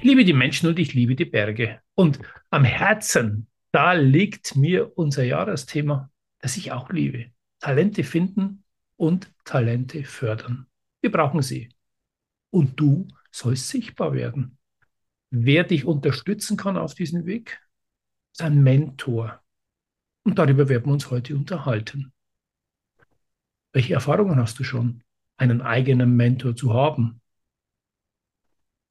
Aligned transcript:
Ich 0.00 0.04
liebe 0.04 0.24
die 0.24 0.32
Menschen 0.32 0.66
und 0.66 0.78
ich 0.78 0.94
liebe 0.94 1.14
die 1.14 1.26
Berge. 1.26 1.82
Und 1.94 2.20
am 2.48 2.64
Herzen, 2.64 3.48
da 3.70 3.92
liegt 3.92 4.56
mir 4.56 4.96
unser 4.96 5.24
Jahresthema, 5.24 6.10
das 6.38 6.56
ich 6.56 6.72
auch 6.72 6.88
liebe. 6.88 7.32
Talente 7.58 8.02
finden 8.02 8.64
und 8.96 9.30
Talente 9.44 10.04
fördern. 10.04 10.66
Wir 11.02 11.12
brauchen 11.12 11.42
sie. 11.42 11.68
Und 12.48 12.80
du 12.80 13.08
sollst 13.30 13.68
sichtbar 13.68 14.14
werden. 14.14 14.56
Wer 15.28 15.64
dich 15.64 15.84
unterstützen 15.84 16.56
kann 16.56 16.78
auf 16.78 16.94
diesem 16.94 17.26
Weg, 17.26 17.60
ist 18.32 18.40
ein 18.40 18.62
Mentor. 18.62 19.42
Und 20.22 20.38
darüber 20.38 20.70
werden 20.70 20.86
wir 20.86 20.94
uns 20.94 21.10
heute 21.10 21.36
unterhalten. 21.36 22.10
Welche 23.74 23.92
Erfahrungen 23.92 24.38
hast 24.38 24.58
du 24.60 24.64
schon, 24.64 25.04
einen 25.36 25.60
eigenen 25.60 26.16
Mentor 26.16 26.56
zu 26.56 26.72
haben? 26.72 27.20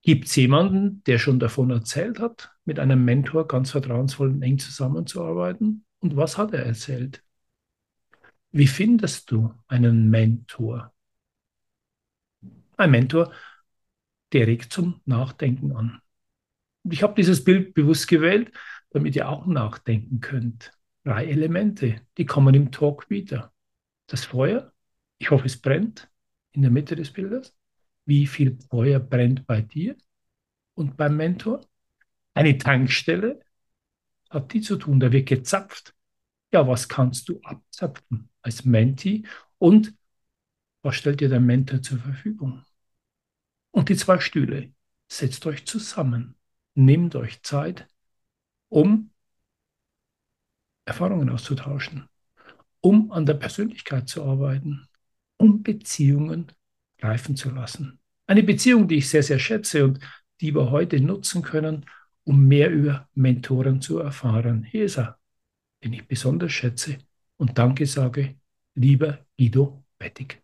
Gibt 0.10 0.26
es 0.26 0.36
jemanden, 0.38 1.04
der 1.04 1.20
schon 1.20 1.40
davon 1.40 1.70
erzählt 1.70 2.20
hat, 2.20 2.52
mit 2.66 2.80
einem 2.80 3.06
Mentor 3.06 3.48
ganz 3.48 3.70
vertrauensvoll 3.70 4.30
und 4.30 4.42
eng 4.42 4.58
zusammenzuarbeiten? 4.58 5.86
Und 6.00 6.16
was 6.16 6.36
hat 6.36 6.52
er 6.52 6.66
erzählt? 6.66 7.24
Wie 8.50 8.66
findest 8.66 9.30
du 9.30 9.54
einen 9.68 10.10
Mentor? 10.10 10.92
Ein 12.76 12.90
Mentor, 12.90 13.32
der 14.34 14.48
regt 14.48 14.74
zum 14.74 15.00
Nachdenken 15.06 15.76
an. 15.76 16.02
Und 16.82 16.92
ich 16.92 17.04
habe 17.04 17.14
dieses 17.14 17.44
Bild 17.44 17.76
bewusst 17.76 18.08
gewählt, 18.08 18.52
damit 18.90 19.16
ihr 19.16 19.30
auch 19.30 19.46
nachdenken 19.46 20.22
könnt. 20.22 20.72
Drei 21.04 21.28
Elemente, 21.28 22.02
die 22.18 22.26
kommen 22.26 22.56
im 22.56 22.72
Talk 22.72 23.12
wieder. 23.12 23.54
Das 24.08 24.26
Feuer, 24.26 24.74
ich 25.20 25.30
hoffe, 25.30 25.46
es 25.46 25.62
brennt 25.62 26.10
in 26.52 26.64
der 26.64 26.72
Mitte 26.72 26.96
des 26.96 27.14
Bildes 27.14 27.59
wie 28.10 28.28
viel 28.28 28.58
Feuer 28.70 29.00
brennt 29.00 29.46
bei 29.46 29.62
dir 29.62 29.96
und 30.74 30.98
beim 30.98 31.16
Mentor. 31.16 31.62
Eine 32.34 32.58
Tankstelle 32.58 33.40
hat 34.30 34.52
die 34.54 34.62
zu 34.62 34.78
tun, 34.78 35.00
da 35.00 35.12
wird 35.12 35.30
gezapft. 35.30 35.96
Ja, 36.52 36.68
was 36.68 36.90
kannst 36.90 37.30
du 37.30 37.40
abzapfen 37.44 38.30
als 38.42 38.66
Menti 38.66 39.28
und 39.60 39.94
was 40.82 40.96
stellt 40.96 41.22
dir 41.22 41.30
der 41.30 41.40
Mentor 41.40 41.82
zur 41.82 42.00
Verfügung? 42.00 42.66
Und 43.72 43.90
die 43.90 43.96
zwei 43.96 44.20
Stühle, 44.20 44.74
setzt 45.08 45.46
euch 45.46 45.66
zusammen, 45.66 46.36
nehmt 46.74 47.16
euch 47.16 47.44
Zeit, 47.44 47.88
um 48.70 49.12
Erfahrungen 50.86 51.30
auszutauschen, 51.30 52.10
um 52.82 53.12
an 53.12 53.28
der 53.28 53.36
Persönlichkeit 53.36 54.10
zu 54.10 54.24
arbeiten, 54.24 54.88
um 55.38 55.62
Beziehungen 55.62 56.52
reifen 57.02 57.36
zu 57.36 57.52
lassen. 57.52 57.99
Eine 58.30 58.44
Beziehung, 58.44 58.88
die 58.88 58.98
ich 58.98 59.10
sehr, 59.10 59.24
sehr 59.24 59.40
schätze 59.40 59.84
und 59.84 60.00
die 60.40 60.54
wir 60.54 60.70
heute 60.70 61.02
nutzen 61.02 61.42
können, 61.42 61.88
um 62.26 62.48
mehr 62.48 62.70
über 62.70 63.10
Mentoren 63.16 63.82
zu 63.82 63.98
erfahren. 63.98 64.62
Hier 64.70 64.86
ist 64.86 65.00
er, 65.00 65.18
den 65.84 65.94
ich 65.94 66.08
besonders 66.08 66.52
schätze 66.52 67.00
und 67.38 67.58
Danke 67.58 67.88
sage, 67.88 68.36
lieber 68.76 69.26
Guido 69.36 69.84
Bettig. 69.98 70.44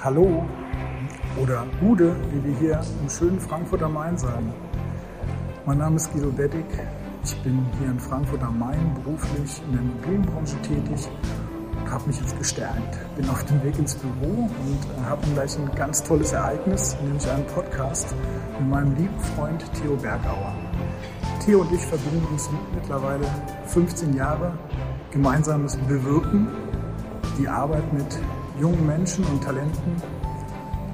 Hallo 0.00 0.44
oder 1.40 1.64
Gude, 1.78 2.16
wie 2.32 2.44
wir 2.44 2.58
hier 2.58 2.84
im 3.00 3.08
schönen 3.08 3.38
Frankfurt 3.38 3.84
am 3.84 3.92
Main 3.92 4.18
sagen. 4.18 4.52
Mein 5.66 5.78
Name 5.78 5.94
ist 5.94 6.12
Guido 6.12 6.32
Bettig. 6.32 6.66
Ich 7.22 7.36
bin 7.44 7.64
hier 7.78 7.92
in 7.92 8.00
Frankfurt 8.00 8.42
am 8.42 8.58
Main 8.58 8.92
beruflich 9.04 9.62
in 9.66 9.72
der 9.72 9.82
Immobilienbranche 9.82 10.60
tätig 10.62 11.08
habe 11.92 12.06
mich 12.06 12.18
jetzt 12.18 12.36
gestärkt, 12.38 12.98
bin 13.16 13.28
auf 13.28 13.44
dem 13.44 13.62
Weg 13.62 13.78
ins 13.78 13.94
Büro 13.94 14.44
und 14.44 14.48
äh, 14.48 15.04
habe 15.04 15.26
gleich 15.34 15.56
ein 15.58 15.70
ganz 15.74 16.02
tolles 16.02 16.32
Ereignis, 16.32 16.96
nämlich 17.04 17.28
einen 17.28 17.46
Podcast 17.46 18.14
mit 18.58 18.68
meinem 18.68 18.94
lieben 18.96 19.20
Freund 19.36 19.62
Theo 19.74 19.96
Bergauer. 19.96 20.54
Theo 21.44 21.60
und 21.60 21.72
ich 21.72 21.82
verbinden 21.82 22.26
uns 22.30 22.48
mittlerweile 22.74 23.26
15 23.66 24.14
Jahre 24.14 24.54
gemeinsames 25.10 25.76
Bewirken, 25.76 26.48
die 27.38 27.46
Arbeit 27.46 27.92
mit 27.92 28.18
jungen 28.58 28.86
Menschen 28.86 29.24
und 29.26 29.44
Talenten, 29.44 29.96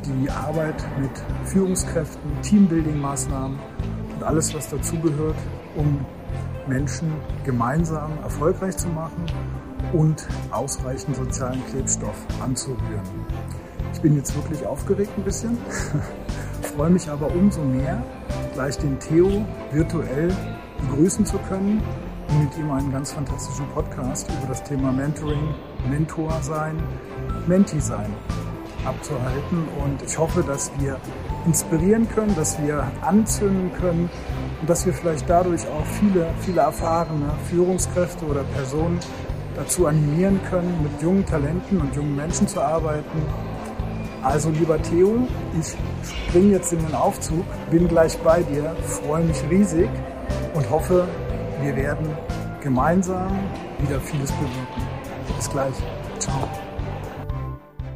die 0.05 0.31
Arbeit 0.31 0.83
mit 0.99 1.11
Führungskräften, 1.45 2.31
Teambuilding-Maßnahmen 2.43 3.59
und 4.17 4.25
alles, 4.25 4.53
was 4.55 4.69
dazugehört, 4.69 5.37
um 5.77 6.05
Menschen 6.67 7.13
gemeinsam 7.45 8.13
erfolgreich 8.23 8.77
zu 8.77 8.89
machen 8.89 9.25
und 9.93 10.27
ausreichend 10.51 11.17
sozialen 11.17 11.65
Klebstoff 11.71 12.17
anzurühren. 12.43 13.03
Ich 13.93 14.01
bin 14.01 14.17
jetzt 14.17 14.35
wirklich 14.37 14.65
aufgeregt 14.67 15.11
ein 15.17 15.25
bisschen, 15.25 15.57
freue 16.75 16.91
mich 16.91 17.09
aber 17.11 17.31
umso 17.35 17.63
mehr, 17.63 18.03
gleich 18.55 18.77
den 18.79 18.99
Theo 18.99 19.45
virtuell 19.73 20.29
begrüßen 20.81 21.25
zu 21.25 21.39
können 21.49 21.83
und 22.29 22.45
mit 22.45 22.59
ihm 22.59 22.71
einen 22.71 22.93
ganz 22.93 23.13
fantastischen 23.13 23.67
Podcast 23.71 24.29
über 24.31 24.49
das 24.49 24.63
Thema 24.63 24.93
Mentoring, 24.93 25.55
Mentor 25.89 26.31
sein, 26.43 26.77
Menti 27.47 27.81
sein 27.81 28.13
abzuhalten. 28.85 29.65
Und 29.85 30.03
ich 30.03 30.19
hoffe, 30.19 30.43
dass 30.43 30.71
wir 30.79 30.99
inspirieren 31.47 32.09
können, 32.09 32.35
dass 32.37 32.61
wir 32.63 32.87
anzünden 33.03 33.73
können 33.75 34.11
und 34.61 34.69
dass 34.69 34.85
wir 34.87 34.93
vielleicht 34.93 35.29
dadurch 35.29 35.67
auch 35.69 35.87
viele, 36.01 36.27
viele 36.41 36.63
erfahrene 36.63 37.31
Führungskräfte 37.49 38.25
oder 38.25 38.43
Personen 38.55 38.99
dazu 39.57 39.87
animieren 39.87 40.41
können, 40.51 40.83
mit 40.83 41.03
jungen 41.03 41.25
Talenten 41.27 41.81
und 41.81 41.95
jungen 41.95 42.17
Menschen 42.17 42.47
zu 42.47 42.61
arbeiten. 42.61 43.23
Also 44.23 44.51
lieber 44.51 44.81
Theo, 44.83 45.29
ich 45.59 45.77
springe 46.29 46.53
jetzt 46.53 46.73
in 46.73 46.79
den 46.81 46.95
Aufzug, 46.95 47.45
bin 47.71 47.87
gleich 47.89 48.17
bei 48.19 48.43
dir, 48.43 48.75
freue 48.85 49.25
mich 49.25 49.43
riesig 49.49 49.89
und 50.55 50.69
hoffe, 50.71 51.07
wir 51.63 51.77
werden 51.77 52.09
gemeinsam 52.61 53.39
wieder 53.79 54.01
vieles 54.01 54.33
bewirken. 54.33 54.83
Bis 55.37 55.51
gleich. 55.51 55.75
Ciao. 56.19 56.48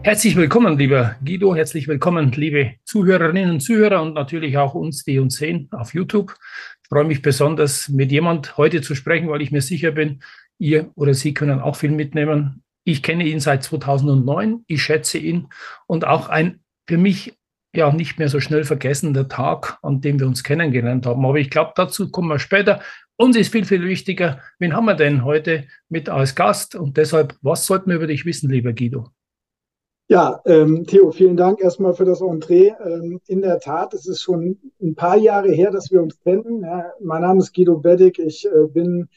Herzlich 0.04 0.34
willkommen, 0.34 0.76
lieber 0.76 1.14
Guido. 1.24 1.54
Herzlich 1.54 1.86
willkommen, 1.86 2.32
liebe 2.32 2.72
Zuhörerinnen 2.82 3.50
und 3.50 3.60
Zuhörer 3.60 4.02
und 4.02 4.14
natürlich 4.14 4.58
auch 4.58 4.74
uns, 4.74 5.04
die 5.04 5.20
uns 5.20 5.36
sehen 5.36 5.68
auf 5.70 5.94
YouTube. 5.94 6.34
Ich 6.82 6.88
freue 6.88 7.04
mich 7.04 7.22
besonders, 7.22 7.88
mit 7.88 8.10
jemand 8.10 8.56
heute 8.56 8.82
zu 8.82 8.96
sprechen, 8.96 9.28
weil 9.28 9.42
ich 9.42 9.52
mir 9.52 9.62
sicher 9.62 9.92
bin, 9.92 10.20
ihr 10.58 10.90
oder 10.96 11.14
Sie 11.14 11.34
können 11.34 11.60
auch 11.60 11.76
viel 11.76 11.92
mitnehmen. 11.92 12.64
Ich 12.82 13.04
kenne 13.04 13.24
ihn 13.24 13.38
seit 13.38 13.62
2009, 13.62 14.64
ich 14.66 14.82
schätze 14.82 15.18
ihn 15.18 15.46
und 15.86 16.04
auch 16.04 16.28
ein 16.28 16.58
für 16.88 16.98
mich 16.98 17.38
ja 17.72 17.92
nicht 17.92 18.18
mehr 18.18 18.28
so 18.28 18.40
schnell 18.40 18.64
vergessener 18.64 19.28
Tag, 19.28 19.78
an 19.82 20.00
dem 20.00 20.18
wir 20.18 20.26
uns 20.26 20.42
kennengelernt 20.42 21.06
haben. 21.06 21.24
Aber 21.24 21.38
ich 21.38 21.48
glaube, 21.48 21.74
dazu 21.76 22.10
kommen 22.10 22.26
wir 22.26 22.40
später. 22.40 22.80
Uns 23.14 23.36
ist 23.36 23.52
viel, 23.52 23.64
viel 23.64 23.86
wichtiger, 23.86 24.40
wen 24.58 24.74
haben 24.74 24.86
wir 24.86 24.94
denn 24.94 25.24
heute 25.24 25.68
mit 25.88 26.08
als 26.08 26.34
Gast? 26.34 26.74
Und 26.74 26.96
deshalb, 26.96 27.36
was 27.40 27.66
sollten 27.66 27.90
wir 27.90 27.96
über 27.96 28.08
dich 28.08 28.26
wissen, 28.26 28.50
lieber 28.50 28.72
Guido? 28.72 29.12
Ja, 30.12 30.42
ähm, 30.44 30.84
Theo, 30.84 31.10
vielen 31.10 31.38
Dank 31.38 31.62
erstmal 31.62 31.94
für 31.94 32.04
das 32.04 32.20
Entree. 32.20 32.74
Ähm, 32.84 33.22
in 33.28 33.40
der 33.40 33.60
Tat, 33.60 33.94
es 33.94 34.06
ist 34.06 34.20
schon 34.20 34.58
ein 34.78 34.94
paar 34.94 35.16
Jahre 35.16 35.50
her, 35.50 35.70
dass 35.70 35.90
wir 35.90 36.02
uns 36.02 36.20
kennen. 36.20 36.60
Ja, 36.60 36.92
mein 37.00 37.22
Name 37.22 37.38
ist 37.38 37.54
Guido 37.54 37.78
Beddig. 37.78 38.18
Ich 38.18 38.44
äh, 38.44 38.66
bin 38.68 39.08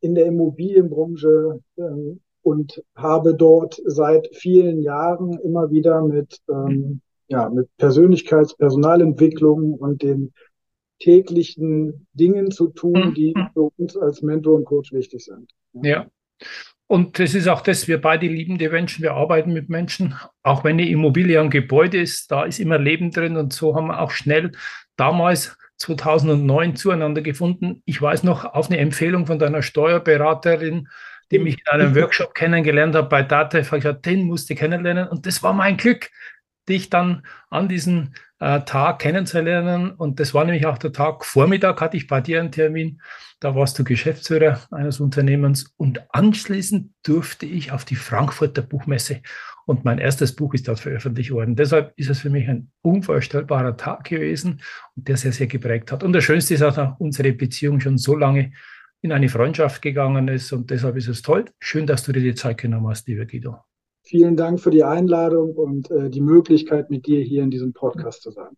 in 0.00 0.14
der 0.14 0.24
Immobilienbranche 0.24 1.60
ähm, 1.76 2.20
und 2.40 2.82
habe 2.96 3.34
dort 3.34 3.78
seit 3.84 4.34
vielen 4.34 4.80
Jahren 4.80 5.38
immer 5.40 5.70
wieder 5.70 6.00
mit, 6.00 6.38
ähm, 6.48 7.02
ja, 7.26 7.50
mit 7.50 7.68
Persönlichkeits-, 7.76 8.56
Personalentwicklung 8.56 9.74
und 9.74 10.02
den 10.02 10.32
täglichen 10.98 12.06
Dingen 12.14 12.50
zu 12.52 12.68
tun, 12.68 13.12
die 13.14 13.34
mhm. 13.36 13.48
für 13.52 13.70
uns 13.76 13.98
als 13.98 14.22
Mentor 14.22 14.54
und 14.54 14.64
Coach 14.64 14.94
wichtig 14.94 15.26
sind. 15.26 15.52
Ja. 15.74 15.82
ja. 15.82 16.06
Und 16.88 17.18
das 17.18 17.34
ist 17.34 17.48
auch 17.48 17.60
das, 17.60 17.86
wir 17.86 18.00
beide 18.00 18.26
lieben 18.26 18.56
die 18.56 18.68
Menschen, 18.68 19.02
wir 19.02 19.12
arbeiten 19.12 19.52
mit 19.52 19.68
Menschen. 19.68 20.14
Auch 20.42 20.64
wenn 20.64 20.72
eine 20.72 20.88
Immobilie 20.88 21.38
ein 21.38 21.50
Gebäude 21.50 22.00
ist, 22.00 22.30
da 22.30 22.44
ist 22.44 22.58
immer 22.58 22.78
Leben 22.78 23.10
drin 23.10 23.36
und 23.36 23.52
so 23.52 23.76
haben 23.76 23.88
wir 23.88 24.00
auch 24.00 24.10
schnell 24.10 24.52
damals 24.96 25.56
2009 25.76 26.76
zueinander 26.76 27.20
gefunden. 27.20 27.82
Ich 27.84 28.00
weiß 28.00 28.24
noch, 28.24 28.46
auf 28.46 28.70
eine 28.70 28.78
Empfehlung 28.78 29.26
von 29.26 29.38
deiner 29.38 29.60
Steuerberaterin, 29.60 30.88
die 31.30 31.38
mich 31.38 31.58
in 31.58 31.66
einem 31.68 31.94
Workshop 31.94 32.34
kennengelernt 32.34 32.94
hat 32.94 33.10
bei 33.10 33.22
Data, 33.22 33.58
ich 33.58 33.68
gesagt, 33.68 34.06
den 34.06 34.24
musste 34.24 34.54
kennenlernen. 34.54 35.08
Und 35.08 35.26
das 35.26 35.42
war 35.42 35.52
mein 35.52 35.76
Glück, 35.76 36.10
dich 36.70 36.88
dann 36.88 37.26
an 37.50 37.68
diesen 37.68 38.14
äh, 38.40 38.60
Tag 38.60 39.00
kennenzulernen. 39.00 39.90
Und 39.90 40.20
das 40.20 40.34
war 40.34 40.44
nämlich 40.44 40.66
auch 40.66 40.78
der 40.78 40.92
Tag. 40.92 41.24
Vormittag 41.24 41.80
hatte 41.80 41.96
ich 41.96 42.06
bei 42.06 42.20
dir 42.20 42.40
einen 42.40 42.52
Termin. 42.52 43.00
Da 43.40 43.54
warst 43.54 43.78
du 43.78 43.84
Geschäftsführer 43.84 44.60
eines 44.70 45.00
Unternehmens. 45.00 45.72
Und 45.76 46.02
anschließend 46.10 46.92
durfte 47.04 47.46
ich 47.46 47.72
auf 47.72 47.84
die 47.84 47.96
Frankfurter 47.96 48.62
Buchmesse. 48.62 49.22
Und 49.66 49.84
mein 49.84 49.98
erstes 49.98 50.34
Buch 50.34 50.54
ist 50.54 50.66
dort 50.66 50.80
veröffentlicht 50.80 51.30
worden. 51.30 51.54
Deshalb 51.54 51.92
ist 51.96 52.08
es 52.08 52.20
für 52.20 52.30
mich 52.30 52.48
ein 52.48 52.70
unvorstellbarer 52.82 53.76
Tag 53.76 54.04
gewesen 54.04 54.62
und 54.96 55.08
der 55.08 55.16
sehr, 55.16 55.32
sehr 55.32 55.46
geprägt 55.46 55.92
hat. 55.92 56.02
Und 56.02 56.14
das 56.14 56.24
Schönste 56.24 56.54
ist 56.54 56.62
auch, 56.62 56.74
dass 56.74 56.94
unsere 56.98 57.32
Beziehung 57.32 57.78
schon 57.80 57.98
so 57.98 58.16
lange 58.16 58.52
in 59.02 59.12
eine 59.12 59.28
Freundschaft 59.28 59.82
gegangen 59.82 60.28
ist. 60.28 60.52
Und 60.52 60.70
deshalb 60.70 60.96
ist 60.96 61.08
es 61.08 61.22
toll. 61.22 61.44
Schön, 61.60 61.86
dass 61.86 62.02
du 62.02 62.12
dir 62.12 62.22
die 62.22 62.34
Zeit 62.34 62.58
genommen 62.58 62.88
hast, 62.88 63.06
lieber 63.08 63.26
Guido. 63.26 63.67
Vielen 64.08 64.36
Dank 64.36 64.58
für 64.58 64.70
die 64.70 64.84
Einladung 64.84 65.54
und 65.54 65.90
äh, 65.90 66.08
die 66.08 66.22
Möglichkeit, 66.22 66.88
mit 66.88 67.06
dir 67.06 67.22
hier 67.22 67.42
in 67.42 67.50
diesem 67.50 67.74
Podcast 67.74 68.22
zu 68.22 68.30
sein. 68.30 68.56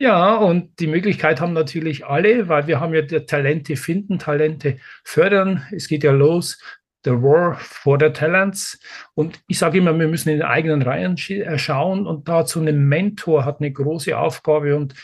Ja, 0.00 0.36
und 0.36 0.80
die 0.80 0.88
Möglichkeit 0.88 1.40
haben 1.40 1.52
natürlich 1.52 2.04
alle, 2.04 2.48
weil 2.48 2.66
wir 2.66 2.80
haben 2.80 2.94
ja 2.94 3.02
die 3.02 3.20
Talente 3.20 3.76
finden, 3.76 4.18
Talente 4.18 4.78
fördern. 5.04 5.64
Es 5.70 5.86
geht 5.86 6.02
ja 6.02 6.10
los, 6.10 6.60
The 7.04 7.12
War 7.12 7.54
for 7.60 7.96
the 8.00 8.10
Talents. 8.10 8.80
Und 9.14 9.40
ich 9.46 9.60
sage 9.60 9.78
immer, 9.78 9.96
wir 9.96 10.08
müssen 10.08 10.30
in 10.30 10.38
den 10.38 10.46
eigenen 10.46 10.82
Reihen 10.82 11.16
äh, 11.16 11.58
schauen 11.58 12.04
und 12.04 12.28
dazu 12.28 12.60
ein 12.60 12.88
Mentor 12.88 13.44
hat 13.44 13.60
eine 13.60 13.70
große 13.70 14.18
Aufgabe 14.18 14.74
und 14.74 14.94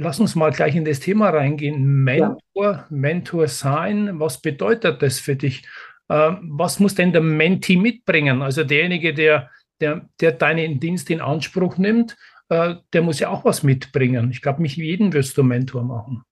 Lass 0.00 0.20
uns 0.20 0.36
mal 0.36 0.52
gleich 0.52 0.76
in 0.76 0.84
das 0.84 1.00
Thema 1.00 1.30
reingehen. 1.30 1.82
Mentor, 2.04 2.38
ja. 2.54 2.86
Mentor 2.88 3.48
sein, 3.48 4.20
was 4.20 4.40
bedeutet 4.40 5.02
das 5.02 5.18
für 5.18 5.34
dich? 5.34 5.66
Ähm, 6.08 6.50
was 6.52 6.80
muss 6.80 6.94
denn 6.94 7.12
der 7.12 7.20
Menti 7.20 7.76
mitbringen? 7.76 8.42
Also 8.42 8.64
derjenige, 8.64 9.14
der, 9.14 9.50
der, 9.80 10.08
der 10.20 10.32
deinen 10.32 10.80
Dienst 10.80 11.10
in 11.10 11.20
Anspruch 11.20 11.76
nimmt, 11.78 12.16
äh, 12.48 12.76
der 12.92 13.02
muss 13.02 13.20
ja 13.20 13.30
auch 13.30 13.44
was 13.44 13.62
mitbringen. 13.62 14.30
Ich 14.30 14.42
glaube, 14.42 14.62
nicht 14.62 14.76
jeden 14.76 15.12
wirst 15.12 15.36
du 15.36 15.42
Mentor 15.42 15.84
machen. 15.84 16.22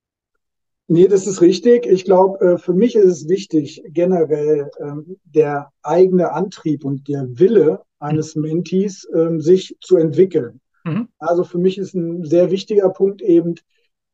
Nee, 0.89 1.09
das 1.09 1.27
ist 1.27 1.41
richtig. 1.41 1.85
Ich 1.87 2.05
glaube, 2.05 2.39
äh, 2.41 2.59
für 2.59 2.73
mich 2.73 2.95
ist 2.95 3.05
es 3.05 3.29
wichtig, 3.29 3.83
generell 3.89 4.71
ähm, 4.81 5.17
der 5.25 5.73
eigene 5.83 6.33
Antrieb 6.33 6.85
und 6.85 7.09
der 7.09 7.27
Wille 7.29 7.83
eines 7.99 8.37
Mentees, 8.37 9.07
ähm, 9.15 9.41
sich 9.41 9.77
zu 9.81 9.97
entwickeln. 9.97 10.61
Mhm. 10.85 11.09
Also 11.19 11.43
für 11.43 11.59
mich 11.59 11.77
ist 11.77 11.95
ein 11.95 12.25
sehr 12.25 12.51
wichtiger 12.51 12.89
Punkt 12.91 13.21
eben 13.21 13.57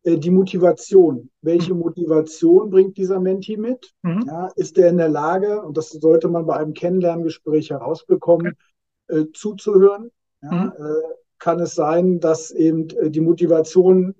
die 0.04 0.30
Motivation. 0.30 1.30
Welche 1.42 1.74
mhm. 1.74 1.80
Motivation 1.80 2.70
bringt 2.70 2.96
dieser 2.96 3.20
Menti 3.20 3.56
mit? 3.56 3.92
Mhm. 4.02 4.24
Ja, 4.26 4.48
ist 4.56 4.78
er 4.78 4.88
in 4.88 4.96
der 4.96 5.08
Lage, 5.08 5.62
und 5.62 5.76
das 5.76 5.90
sollte 5.90 6.28
man 6.28 6.46
bei 6.46 6.56
einem 6.56 6.74
Kennenlerngespräch 6.74 7.70
herausbekommen, 7.70 8.56
äh, 9.08 9.26
zuzuhören? 9.32 10.10
Ja, 10.42 10.50
mhm. 10.50 10.72
äh, 10.76 11.14
kann 11.38 11.60
es 11.60 11.74
sein, 11.74 12.20
dass 12.20 12.50
eben 12.50 12.88
äh, 12.90 13.10
die 13.10 13.20
Motivation 13.20 14.14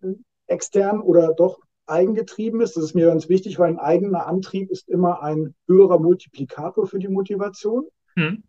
extern 0.47 1.01
oder 1.01 1.35
doch 1.35 1.61
eigengetrieben 1.87 2.61
ist? 2.61 2.77
Das 2.77 2.85
ist 2.85 2.95
mir 2.95 3.07
ganz 3.07 3.29
wichtig, 3.29 3.59
weil 3.59 3.71
ein 3.71 3.79
eigener 3.79 4.27
Antrieb 4.27 4.71
ist 4.71 4.89
immer 4.89 5.23
ein 5.23 5.55
höherer 5.67 5.99
Multiplikator 5.99 6.87
für 6.87 6.99
die 6.99 7.09
Motivation. 7.09 7.87
Mhm. 8.17 8.45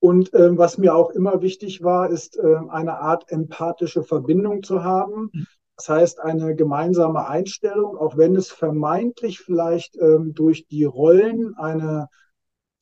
Und 0.00 0.32
ähm, 0.32 0.56
was 0.58 0.78
mir 0.78 0.94
auch 0.94 1.10
immer 1.10 1.42
wichtig 1.42 1.82
war, 1.82 2.08
ist 2.08 2.38
äh, 2.38 2.56
eine 2.68 2.98
Art 2.98 3.30
empathische 3.30 4.04
Verbindung 4.04 4.62
zu 4.62 4.84
haben. 4.84 5.30
Das 5.78 5.88
heißt, 5.88 6.20
eine 6.20 6.56
gemeinsame 6.56 7.28
Einstellung, 7.28 7.96
auch 7.96 8.16
wenn 8.16 8.34
es 8.34 8.50
vermeintlich 8.50 9.38
vielleicht 9.38 9.96
ähm, 9.96 10.34
durch 10.34 10.66
die 10.66 10.82
Rollen 10.82 11.54
eine 11.56 12.08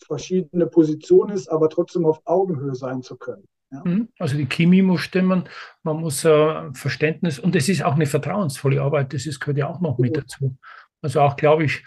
verschiedene 0.03 0.67
Position 0.67 1.29
ist, 1.29 1.49
aber 1.49 1.69
trotzdem 1.69 2.07
auf 2.07 2.23
Augenhöhe 2.25 2.75
sein 2.75 3.03
zu 3.03 3.17
können. 3.17 3.45
Ja. 3.71 3.83
Mhm. 3.85 4.09
Also 4.19 4.39
die 4.39 4.47
Chemie 4.47 4.81
muss 4.81 5.03
stimmen, 5.03 5.45
man 5.83 6.01
muss 6.01 6.25
äh, 6.25 6.73
Verständnis 6.73 7.39
und 7.39 7.55
es 7.55 7.69
ist 7.69 7.85
auch 7.85 7.97
eine 7.97 8.07
vertrauensvolle 8.07 8.81
Arbeit, 8.81 9.13
das 9.13 9.27
ist, 9.27 9.41
gehört 9.41 9.59
ja 9.59 9.69
auch 9.69 9.81
noch 9.81 9.99
mit 9.99 10.17
dazu. 10.17 10.57
Also 11.03 11.21
auch, 11.21 11.37
glaube 11.37 11.65
ich, 11.65 11.85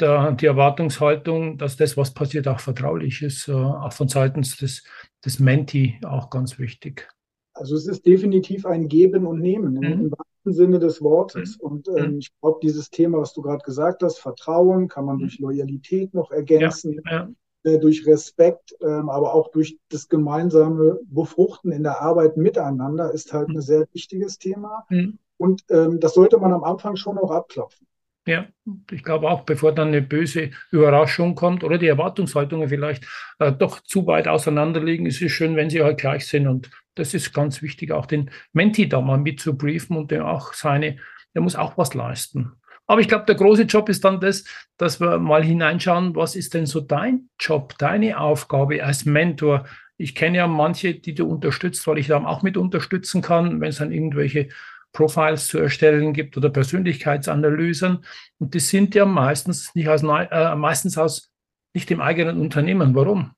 der, 0.00 0.32
die 0.32 0.46
Erwartungshaltung, 0.46 1.58
dass 1.58 1.76
das, 1.76 1.98
was 1.98 2.14
passiert, 2.14 2.48
auch 2.48 2.60
vertraulich 2.60 3.20
ist, 3.20 3.48
äh, 3.48 3.52
auch 3.52 3.92
von 3.92 4.08
Seiten 4.08 4.40
des, 4.40 4.84
des 5.22 5.38
Menti 5.38 6.00
auch 6.02 6.30
ganz 6.30 6.58
wichtig. 6.58 7.08
Also 7.52 7.76
es 7.76 7.86
ist 7.86 8.06
definitiv 8.06 8.64
ein 8.64 8.88
Geben 8.88 9.26
und 9.26 9.40
Nehmen 9.40 9.74
mhm. 9.74 10.12
Sinne 10.52 10.78
des 10.78 11.02
Wortes. 11.02 11.58
Mhm. 11.58 11.66
Und 11.66 11.88
ähm, 11.88 12.12
mhm. 12.12 12.18
ich 12.18 12.30
glaube, 12.40 12.58
dieses 12.62 12.90
Thema, 12.90 13.18
was 13.18 13.32
du 13.32 13.42
gerade 13.42 13.62
gesagt 13.64 14.02
hast, 14.02 14.18
Vertrauen, 14.18 14.88
kann 14.88 15.04
man 15.04 15.16
mhm. 15.16 15.20
durch 15.20 15.38
Loyalität 15.38 16.14
noch 16.14 16.30
ergänzen, 16.30 17.00
ja, 17.04 17.12
ja. 17.12 17.28
Äh, 17.64 17.78
durch 17.78 18.06
Respekt, 18.06 18.76
ähm, 18.80 19.08
aber 19.08 19.34
auch 19.34 19.50
durch 19.50 19.78
das 19.88 20.08
gemeinsame 20.08 21.00
Befruchten 21.04 21.72
in 21.72 21.82
der 21.82 22.00
Arbeit 22.00 22.36
miteinander 22.36 23.12
ist 23.12 23.32
halt 23.32 23.48
ein 23.48 23.60
sehr 23.60 23.86
wichtiges 23.92 24.38
Thema. 24.38 24.84
Mhm. 24.88 25.18
Und 25.38 25.64
ähm, 25.70 26.00
das 26.00 26.14
sollte 26.14 26.38
man 26.38 26.52
am 26.52 26.64
Anfang 26.64 26.96
schon 26.96 27.18
auch 27.18 27.30
abklopfen. 27.30 27.86
Ja, 28.26 28.46
ich 28.90 29.04
glaube 29.04 29.30
auch, 29.30 29.42
bevor 29.42 29.72
dann 29.72 29.88
eine 29.88 30.02
böse 30.02 30.50
Überraschung 30.72 31.36
kommt 31.36 31.62
oder 31.62 31.78
die 31.78 31.86
Erwartungshaltungen 31.86 32.68
vielleicht 32.68 33.06
äh, 33.38 33.52
doch 33.52 33.80
zu 33.80 34.04
weit 34.08 34.26
auseinander 34.26 34.82
liegen, 34.82 35.06
ist 35.06 35.22
es 35.22 35.30
schön, 35.30 35.54
wenn 35.54 35.70
sie 35.70 35.80
halt 35.82 35.98
gleich 35.98 36.26
sind. 36.26 36.48
Und 36.48 36.68
das 36.96 37.14
ist 37.14 37.32
ganz 37.32 37.62
wichtig, 37.62 37.92
auch 37.92 38.06
den 38.06 38.30
Menti 38.52 38.88
da 38.88 39.00
mal 39.00 39.18
mit 39.18 39.38
zu 39.38 39.56
briefen 39.56 39.96
und 39.96 40.10
der 40.10 40.26
auch 40.26 40.54
seine, 40.54 40.96
der 41.34 41.42
muss 41.42 41.54
auch 41.54 41.78
was 41.78 41.94
leisten. 41.94 42.50
Aber 42.88 43.00
ich 43.00 43.06
glaube, 43.06 43.26
der 43.26 43.36
große 43.36 43.62
Job 43.62 43.88
ist 43.88 44.04
dann 44.04 44.20
das, 44.20 44.44
dass 44.76 45.00
wir 45.00 45.18
mal 45.18 45.44
hineinschauen, 45.44 46.16
was 46.16 46.34
ist 46.34 46.54
denn 46.54 46.66
so 46.66 46.80
dein 46.80 47.28
Job, 47.38 47.74
deine 47.78 48.18
Aufgabe 48.18 48.82
als 48.82 49.04
Mentor? 49.04 49.66
Ich 49.98 50.16
kenne 50.16 50.38
ja 50.38 50.48
manche, 50.48 50.94
die 50.94 51.14
du 51.14 51.26
unterstützt, 51.28 51.86
weil 51.86 51.98
ich 51.98 52.08
da 52.08 52.22
auch 52.24 52.42
mit 52.42 52.56
unterstützen 52.56 53.22
kann, 53.22 53.60
wenn 53.60 53.70
es 53.70 53.78
dann 53.78 53.92
irgendwelche 53.92 54.48
Profiles 54.96 55.46
zu 55.46 55.58
erstellen 55.58 56.12
gibt 56.12 56.36
oder 56.36 56.48
Persönlichkeitsanalysen. 56.48 58.04
Und 58.38 58.54
die 58.54 58.60
sind 58.60 58.94
ja 58.94 59.04
meistens 59.04 59.74
nicht 59.74 59.88
aus, 59.88 60.02
äh, 60.02 60.56
meistens 60.56 60.96
aus 60.96 61.30
nicht 61.74 61.90
im 61.90 62.00
eigenen 62.00 62.40
Unternehmen. 62.40 62.94
Warum? 62.94 63.32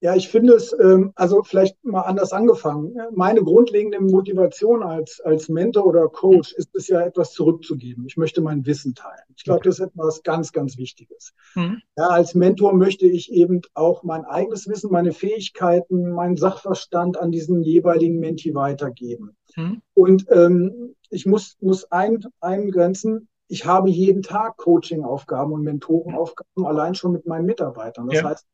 Ja, 0.00 0.16
ich 0.16 0.28
finde 0.30 0.54
es, 0.54 0.74
ähm, 0.80 1.12
also 1.14 1.44
vielleicht 1.44 1.76
mal 1.84 2.00
anders 2.00 2.32
angefangen. 2.32 2.96
Meine 3.14 3.40
grundlegende 3.40 4.00
Motivation 4.00 4.82
als, 4.82 5.20
als 5.20 5.48
Mentor 5.48 5.86
oder 5.86 6.08
Coach 6.08 6.52
ist 6.54 6.74
es 6.74 6.88
ja, 6.88 7.02
etwas 7.02 7.32
zurückzugeben. 7.34 8.04
Ich 8.06 8.16
möchte 8.16 8.40
mein 8.40 8.66
Wissen 8.66 8.96
teilen. 8.96 9.22
Ich 9.36 9.44
glaube, 9.44 9.60
das 9.62 9.78
ist 9.78 9.86
etwas 9.86 10.24
ganz, 10.24 10.50
ganz 10.50 10.76
Wichtiges. 10.76 11.34
Mhm. 11.54 11.82
Ja, 11.96 12.08
als 12.08 12.34
Mentor 12.34 12.74
möchte 12.74 13.06
ich 13.06 13.30
eben 13.30 13.60
auch 13.74 14.02
mein 14.02 14.24
eigenes 14.24 14.66
Wissen, 14.66 14.90
meine 14.90 15.12
Fähigkeiten, 15.12 16.10
meinen 16.10 16.36
Sachverstand 16.36 17.16
an 17.16 17.30
diesen 17.30 17.62
jeweiligen 17.62 18.18
Menti 18.18 18.56
weitergeben. 18.56 19.36
Mhm. 19.56 19.82
Und 19.94 20.26
ähm, 20.30 20.94
ich 21.10 21.26
muss, 21.26 21.56
muss 21.60 21.90
ein, 21.90 22.24
eingrenzen, 22.40 23.28
ich 23.48 23.66
habe 23.66 23.90
jeden 23.90 24.22
Tag 24.22 24.56
Coaching-Aufgaben 24.56 25.52
und 25.52 25.62
Mentorenaufgaben, 25.62 26.64
allein 26.64 26.94
schon 26.94 27.12
mit 27.12 27.26
meinen 27.26 27.44
Mitarbeitern. 27.44 28.08
Das 28.08 28.20
ja. 28.20 28.28
heißt, 28.30 28.46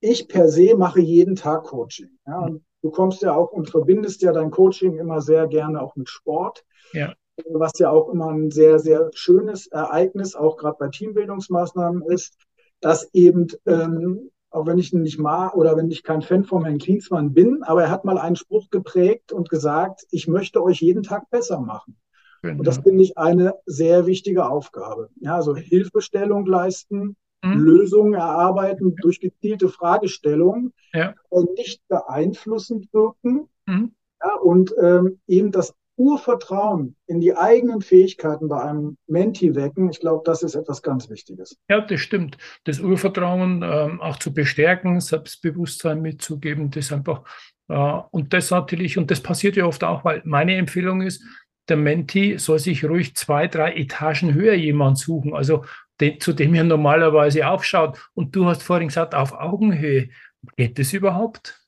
ich 0.00 0.28
per 0.28 0.48
se 0.48 0.76
mache 0.76 1.00
jeden 1.00 1.36
Tag 1.36 1.64
Coaching. 1.64 2.18
Ja, 2.26 2.40
und 2.40 2.64
du 2.82 2.90
kommst 2.90 3.22
ja 3.22 3.34
auch 3.34 3.52
und 3.52 3.70
verbindest 3.70 4.22
ja 4.22 4.32
dein 4.32 4.50
Coaching 4.50 4.98
immer 4.98 5.20
sehr 5.20 5.46
gerne 5.46 5.80
auch 5.80 5.96
mit 5.96 6.08
Sport. 6.08 6.64
Ja. 6.92 7.14
Was 7.46 7.78
ja 7.78 7.90
auch 7.90 8.10
immer 8.10 8.30
ein 8.30 8.50
sehr, 8.50 8.78
sehr 8.78 9.10
schönes 9.14 9.66
Ereignis, 9.68 10.34
auch 10.34 10.56
gerade 10.56 10.76
bei 10.78 10.88
Teambildungsmaßnahmen 10.88 12.02
ist, 12.02 12.36
dass 12.80 13.08
eben, 13.14 13.46
ähm, 13.66 14.30
auch 14.54 14.66
wenn 14.66 14.78
ich 14.78 14.92
ihn 14.92 15.02
nicht 15.02 15.18
mag 15.18 15.54
oder 15.54 15.76
wenn 15.76 15.90
ich 15.90 16.02
kein 16.02 16.22
Fan 16.22 16.44
von 16.44 16.64
Herrn 16.64 16.78
Klinsmann 16.78 17.34
bin, 17.34 17.62
aber 17.62 17.82
er 17.84 17.90
hat 17.90 18.04
mal 18.04 18.18
einen 18.18 18.36
Spruch 18.36 18.70
geprägt 18.70 19.32
und 19.32 19.48
gesagt, 19.48 20.06
ich 20.10 20.28
möchte 20.28 20.62
euch 20.62 20.80
jeden 20.80 21.02
Tag 21.02 21.28
besser 21.30 21.60
machen. 21.60 21.96
Genau. 22.42 22.58
Und 22.58 22.66
das 22.66 22.78
finde 22.78 23.02
ich 23.02 23.18
eine 23.18 23.54
sehr 23.66 24.06
wichtige 24.06 24.48
Aufgabe. 24.48 25.08
Ja, 25.16 25.36
also 25.36 25.56
Hilfestellung 25.56 26.46
leisten, 26.46 27.16
mhm. 27.42 27.58
Lösungen 27.58 28.14
erarbeiten 28.14 28.94
durch 28.96 29.18
gezielte 29.18 29.68
Fragestellungen, 29.68 30.72
ja. 30.92 31.14
nicht 31.56 31.82
beeinflussend 31.88 32.92
wirken 32.92 33.48
mhm. 33.66 33.92
ja, 34.22 34.34
und 34.36 34.74
ähm, 34.80 35.20
eben 35.26 35.50
das 35.50 35.74
Urvertrauen 35.96 36.96
in 37.06 37.20
die 37.20 37.36
eigenen 37.36 37.80
Fähigkeiten 37.80 38.48
bei 38.48 38.60
einem 38.62 38.96
Menti 39.06 39.54
wecken, 39.54 39.90
ich 39.90 40.00
glaube, 40.00 40.22
das 40.24 40.42
ist 40.42 40.54
etwas 40.54 40.82
ganz 40.82 41.08
Wichtiges. 41.08 41.56
Ja, 41.68 41.80
das 41.80 42.00
stimmt. 42.00 42.38
Das 42.64 42.80
Urvertrauen 42.80 43.62
ähm, 43.62 44.00
auch 44.00 44.18
zu 44.18 44.34
bestärken, 44.34 45.00
Selbstbewusstsein 45.00 46.02
mitzugeben, 46.02 46.70
das 46.70 46.92
einfach, 46.92 47.22
äh, 47.68 48.00
und 48.10 48.32
das 48.32 48.50
natürlich, 48.50 48.98
und 48.98 49.10
das 49.10 49.20
passiert 49.20 49.56
ja 49.56 49.66
oft 49.66 49.84
auch, 49.84 50.04
weil 50.04 50.22
meine 50.24 50.56
Empfehlung 50.56 51.02
ist, 51.02 51.22
der 51.68 51.76
Menti 51.76 52.38
soll 52.38 52.58
sich 52.58 52.84
ruhig 52.84 53.14
zwei, 53.16 53.48
drei 53.48 53.74
Etagen 53.74 54.34
höher 54.34 54.54
jemand 54.54 54.98
suchen. 54.98 55.34
Also 55.34 55.64
den, 56.00 56.20
zu 56.20 56.32
dem 56.32 56.54
ihr 56.54 56.64
normalerweise 56.64 57.46
aufschaut. 57.48 57.98
Und 58.14 58.34
du 58.36 58.46
hast 58.46 58.62
vorhin 58.62 58.88
gesagt, 58.88 59.14
auf 59.14 59.32
Augenhöhe. 59.32 60.10
Geht 60.56 60.78
das 60.78 60.92
überhaupt? 60.92 61.60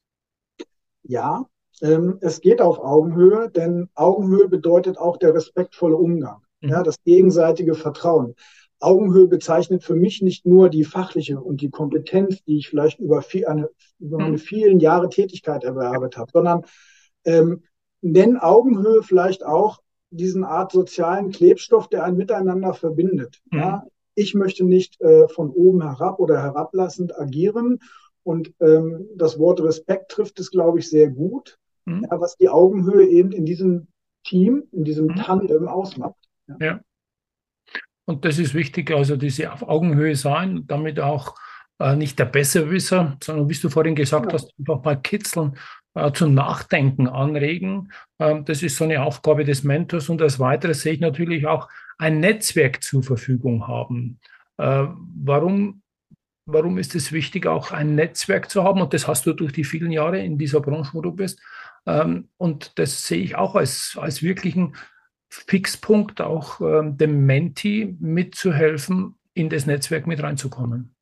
Ja, 1.02 1.46
ähm, 1.82 2.18
es 2.20 2.40
geht 2.40 2.60
auf 2.60 2.78
Augenhöhe, 2.78 3.50
denn 3.50 3.88
Augenhöhe 3.94 4.48
bedeutet 4.48 4.98
auch 4.98 5.16
der 5.16 5.34
respektvolle 5.34 5.96
Umgang, 5.96 6.42
mhm. 6.60 6.70
ja, 6.70 6.82
das 6.82 7.02
gegenseitige 7.04 7.74
Vertrauen. 7.74 8.34
Augenhöhe 8.78 9.26
bezeichnet 9.26 9.84
für 9.84 9.94
mich 9.94 10.20
nicht 10.20 10.44
nur 10.44 10.68
die 10.68 10.84
fachliche 10.84 11.40
und 11.40 11.60
die 11.60 11.70
Kompetenz, 11.70 12.42
die 12.44 12.58
ich 12.58 12.68
vielleicht 12.68 12.98
über, 12.98 13.22
viel, 13.22 13.46
eine, 13.46 13.70
über 13.98 14.18
meine 14.18 14.32
mhm. 14.32 14.38
vielen 14.38 14.80
Jahre 14.80 15.08
Tätigkeit 15.08 15.64
erwerbet 15.64 16.16
habe, 16.18 16.30
sondern 16.32 16.64
ähm, 17.24 17.62
nenn 18.02 18.36
Augenhöhe 18.36 19.02
vielleicht 19.02 19.44
auch 19.44 19.80
diesen 20.10 20.44
Art 20.44 20.72
sozialen 20.72 21.30
Klebstoff, 21.30 21.88
der 21.88 22.04
ein 22.04 22.16
Miteinander 22.16 22.74
verbindet. 22.74 23.40
Mhm. 23.50 23.58
Ja, 23.58 23.86
ich 24.14 24.34
möchte 24.34 24.64
nicht 24.64 25.00
äh, 25.00 25.28
von 25.28 25.50
oben 25.50 25.82
herab 25.82 26.18
oder 26.18 26.42
herablassend 26.42 27.18
agieren. 27.18 27.80
Und 28.22 28.52
ähm, 28.60 29.08
das 29.14 29.38
Wort 29.38 29.62
Respekt 29.62 30.10
trifft 30.10 30.40
es, 30.40 30.50
glaube 30.50 30.80
ich, 30.80 30.90
sehr 30.90 31.08
gut, 31.08 31.58
mhm. 31.86 32.06
ja, 32.10 32.20
was 32.20 32.36
die 32.36 32.48
Augenhöhe 32.48 33.06
eben 33.06 33.32
in 33.32 33.46
diesem 33.46 33.88
Team, 34.24 34.64
in 34.72 34.84
diesem 34.84 35.06
mhm. 35.06 35.16
Tandem 35.16 35.68
ausmacht. 35.68 36.16
Ja. 36.48 36.56
ja. 36.60 36.80
Und 38.04 38.24
das 38.24 38.38
ist 38.38 38.54
wichtig, 38.54 38.90
also 38.92 39.16
diese 39.16 39.52
auf 39.52 39.62
Augenhöhe 39.62 40.14
sein, 40.14 40.64
damit 40.66 41.00
auch 41.00 41.34
äh, 41.78 41.96
nicht 41.96 42.18
der 42.18 42.26
Besserwisser, 42.26 43.16
sondern 43.22 43.48
wie 43.48 43.54
du 43.54 43.68
vorhin 43.68 43.94
gesagt 43.94 44.26
ja. 44.26 44.32
hast, 44.32 44.52
einfach 44.58 44.84
mal 44.84 45.00
kitzeln, 45.00 45.56
äh, 45.94 46.12
zum 46.12 46.34
Nachdenken 46.34 47.08
anregen. 47.08 47.90
Ähm, 48.18 48.44
das 48.44 48.62
ist 48.62 48.76
so 48.76 48.84
eine 48.84 49.02
Aufgabe 49.02 49.44
des 49.44 49.64
Mentors. 49.64 50.08
Und 50.08 50.22
als 50.22 50.38
weiteres 50.38 50.82
sehe 50.82 50.92
ich 50.92 51.00
natürlich 51.00 51.46
auch 51.46 51.68
ein 51.98 52.20
Netzwerk 52.20 52.82
zur 52.82 53.02
Verfügung 53.02 53.66
haben. 53.66 54.20
Äh, 54.58 54.84
warum, 55.24 55.82
warum 56.46 56.78
ist 56.78 56.94
es 56.94 57.12
wichtig, 57.12 57.46
auch 57.46 57.72
ein 57.72 57.94
Netzwerk 57.94 58.50
zu 58.50 58.62
haben? 58.62 58.80
Und 58.80 58.94
das 58.94 59.06
hast 59.06 59.26
du 59.26 59.32
durch 59.32 59.52
die 59.52 59.64
vielen 59.64 59.90
Jahre 59.90 60.20
in 60.20 60.38
dieser 60.38 60.60
Branche, 60.60 60.94
wo 60.94 61.02
du 61.02 61.12
bist. 61.12 61.40
Ähm, 61.84 62.28
und 62.36 62.78
das 62.78 63.06
sehe 63.06 63.22
ich 63.22 63.36
auch 63.36 63.54
als, 63.56 63.96
als 64.00 64.22
wirklichen 64.22 64.76
Fixpunkt 65.28 66.20
auch 66.20 66.60
ähm, 66.60 66.96
dem 66.96 67.26
Menti 67.26 67.96
mitzuhelfen, 67.98 69.16
in 69.34 69.50
das 69.50 69.66
Netzwerk 69.66 70.06
mit 70.06 70.22
reinzukommen. 70.22 70.94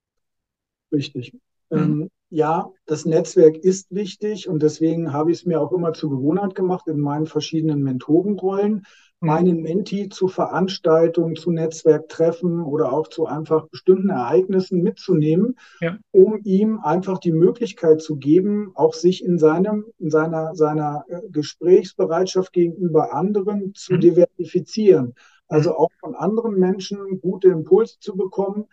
Richtig. 0.93 1.35
Mhm. 1.71 1.79
Ähm, 1.79 2.11
ja, 2.31 2.73
das 2.87 3.05
Netzwerk 3.05 3.57
ist 3.57 3.95
wichtig 3.95 4.49
und 4.49 4.63
deswegen 4.63 5.13
habe 5.13 5.31
ich 5.31 5.39
es 5.39 5.47
mir 5.47 5.61
auch 5.61 5.71
immer 5.73 5.93
zur 5.93 6.11
Gewohnheit 6.11 6.55
gemacht, 6.55 6.89
in 6.89 6.99
meinen 6.99 7.27
verschiedenen 7.27 7.83
Mentorenrollen. 7.83 8.87
Meinen 9.25 9.63
Menti 9.63 10.09
zu 10.09 10.29
Veranstaltungen, 10.29 11.37
zu 11.37 11.51
Netzwerktreffen 11.51 12.63
oder 12.63 12.93
auch 12.93 13.09
zu 13.09 13.27
einfach 13.27 13.69
bestimmten 13.69 14.11
Ereignissen 14.11 14.83
mitzunehmen, 14.83 15.59
ja. 15.81 15.99
um 16.13 16.41
ihm 16.45 16.81
einfach 16.83 17.19
die 17.19 17.33
Möglichkeit 17.33 18.03
zu 18.03 18.17
geben, 18.17 18.73
auch 18.75 18.95
sich 18.95 19.25
in 19.25 19.39
seinem, 19.39 19.87
in 19.99 20.11
seiner, 20.11 20.55
seiner 20.55 21.05
äh, 21.09 21.21
Gesprächsbereitschaft 21.31 22.53
gegenüber 22.53 23.15
anderen 23.15 23.75
zu 23.75 23.95
mhm. 23.95 24.01
diversifizieren. 24.01 25.15
Also 25.49 25.71
mhm. 25.71 25.77
auch 25.77 25.91
von 26.01 26.15
anderen 26.15 26.59
Menschen 26.59 27.21
gute 27.21 27.49
Impulse 27.49 27.99
zu 28.01 28.17
bekommen, 28.17 28.67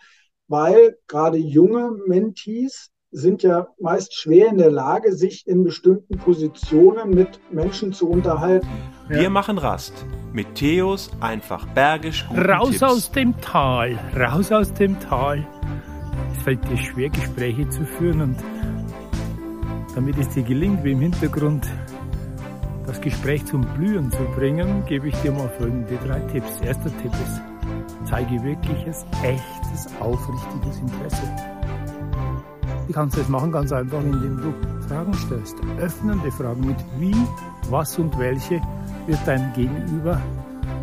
weil 0.48 0.98
gerade 1.08 1.38
junge 1.38 1.92
Mentees 2.08 2.92
sind 3.12 3.44
ja 3.44 3.68
meist 3.80 4.14
schwer 4.16 4.48
in 4.50 4.58
der 4.58 4.72
Lage, 4.72 5.14
sich 5.14 5.46
in 5.46 5.64
bestimmten 5.64 6.18
Positionen 6.18 7.10
mit 7.10 7.40
Menschen 7.52 7.92
zu 7.92 8.10
unterhalten. 8.10 8.68
Wir 9.10 9.30
machen 9.30 9.58
Rast 9.58 10.06
mit 10.32 10.56
Theos 10.56 11.12
einfach 11.20 11.68
bergisch 11.68 12.26
guten 12.30 12.42
Raus 12.42 12.70
Tipps. 12.70 12.84
aus 12.84 13.12
dem 13.12 13.40
Tal, 13.42 14.00
raus 14.18 14.52
aus 14.52 14.74
dem 14.74 14.98
Tal. 15.00 15.46
Es 16.34 16.44
fällt 16.44 16.68
dir 16.70 16.78
schwer, 16.78 17.10
Gespräche 17.10 17.68
zu 17.68 17.86
führen 17.86 18.22
und 18.22 18.38
damit 19.94 20.18
es 20.18 20.30
dir 20.30 20.44
gelingt, 20.44 20.84
wie 20.86 20.94
im 20.94 21.02
Hintergrund 21.02 21.68
das 22.88 23.02
Gespräch 23.02 23.46
zum 23.46 23.62
Blühen 23.76 24.10
zu 24.12 24.24
bringen, 24.36 24.86
gebe 24.86 25.10
ich 25.10 25.16
dir 25.18 25.34
mal 25.34 25.50
folgende 25.58 25.98
drei 26.06 26.20
Tipps. 26.32 26.62
Erster 26.62 26.92
Tipp 27.02 27.12
ist, 27.12 27.42
zeige 28.10 28.42
wirkliches, 28.42 29.06
echtes, 29.22 29.88
aufrichtiges 30.00 30.80
Interesse. 30.80 31.51
Wie 32.92 32.94
kannst 32.94 33.16
du 33.16 33.22
das 33.22 33.30
machen? 33.30 33.54
Ganz 33.54 33.72
einfach, 33.72 34.02
indem 34.02 34.36
du 34.36 34.54
Fragen 34.90 35.14
stellst. 35.14 35.56
Öffnende 35.80 36.30
Fragen 36.30 36.68
mit 36.68 36.76
wie, 37.00 37.16
was 37.70 37.98
und 37.98 38.20
welche 38.20 38.60
wird 39.08 39.20
dein 39.26 39.54
Gegenüber 39.54 40.20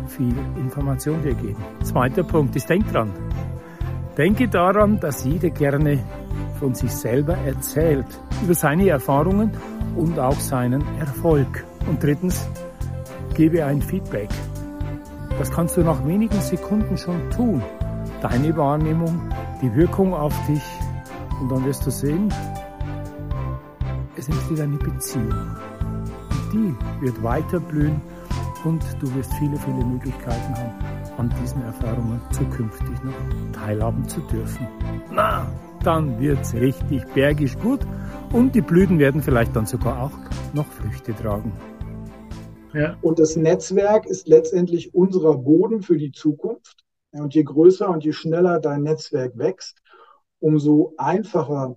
viel 0.07 0.33
Information 0.57 1.21
dir 1.21 1.35
geben. 1.35 1.63
Zweiter 1.83 2.23
Punkt 2.23 2.55
ist, 2.55 2.67
denk 2.67 2.91
dran. 2.91 3.11
Denke 4.17 4.47
daran, 4.47 4.99
dass 4.99 5.23
jeder 5.23 5.51
gerne 5.51 5.99
von 6.59 6.73
sich 6.73 6.91
selber 6.91 7.37
erzählt, 7.45 8.07
über 8.43 8.55
seine 8.55 8.89
Erfahrungen 8.89 9.51
und 9.95 10.17
auch 10.17 10.39
seinen 10.39 10.81
Erfolg. 10.97 11.63
Und 11.87 12.01
drittens, 12.01 12.49
gebe 13.35 13.63
ein 13.63 13.83
Feedback. 13.83 14.29
Das 15.37 15.51
kannst 15.51 15.77
du 15.77 15.81
nach 15.81 16.03
wenigen 16.07 16.41
Sekunden 16.41 16.97
schon 16.97 17.29
tun. 17.29 17.61
Deine 18.23 18.57
Wahrnehmung, 18.57 19.29
die 19.61 19.75
Wirkung 19.75 20.15
auf 20.15 20.33
dich 20.47 20.63
und 21.39 21.49
dann 21.49 21.65
wirst 21.65 21.85
du 21.85 21.91
sehen, 21.91 22.33
es 24.17 24.27
entsteht 24.27 24.59
eine 24.59 24.77
Beziehung. 24.77 25.55
Und 26.29 26.53
die 26.53 26.75
wird 27.05 27.21
weiter 27.23 27.59
blühen 27.59 28.01
und 28.65 28.83
du 28.99 29.13
wirst 29.15 29.33
viele, 29.35 29.57
viele 29.57 29.85
Möglichkeiten 29.85 30.55
haben, 30.55 30.73
an 31.17 31.33
diesen 31.41 31.61
Erfahrungen 31.63 32.21
zukünftig 32.31 33.03
noch 33.03 33.51
teilhaben 33.53 34.07
zu 34.07 34.19
dürfen. 34.21 34.67
Na, 35.11 35.47
dann 35.83 36.19
wird's 36.19 36.53
richtig 36.53 37.05
bergisch 37.13 37.57
gut 37.59 37.79
und 38.33 38.53
die 38.55 38.61
Blüten 38.61 38.99
werden 38.99 39.21
vielleicht 39.21 39.55
dann 39.55 39.65
sogar 39.65 40.03
auch 40.03 40.53
noch 40.53 40.65
Früchte 40.65 41.15
tragen. 41.15 41.53
Ja. 42.73 42.97
Und 43.01 43.19
das 43.19 43.35
Netzwerk 43.35 44.05
ist 44.05 44.27
letztendlich 44.27 44.93
unser 44.93 45.35
Boden 45.35 45.81
für 45.81 45.97
die 45.97 46.11
Zukunft. 46.11 46.85
Und 47.11 47.33
je 47.33 47.43
größer 47.43 47.89
und 47.89 48.03
je 48.03 48.11
schneller 48.11 48.59
dein 48.59 48.83
Netzwerk 48.83 49.35
wächst, 49.35 49.78
umso 50.39 50.93
einfacher 50.97 51.75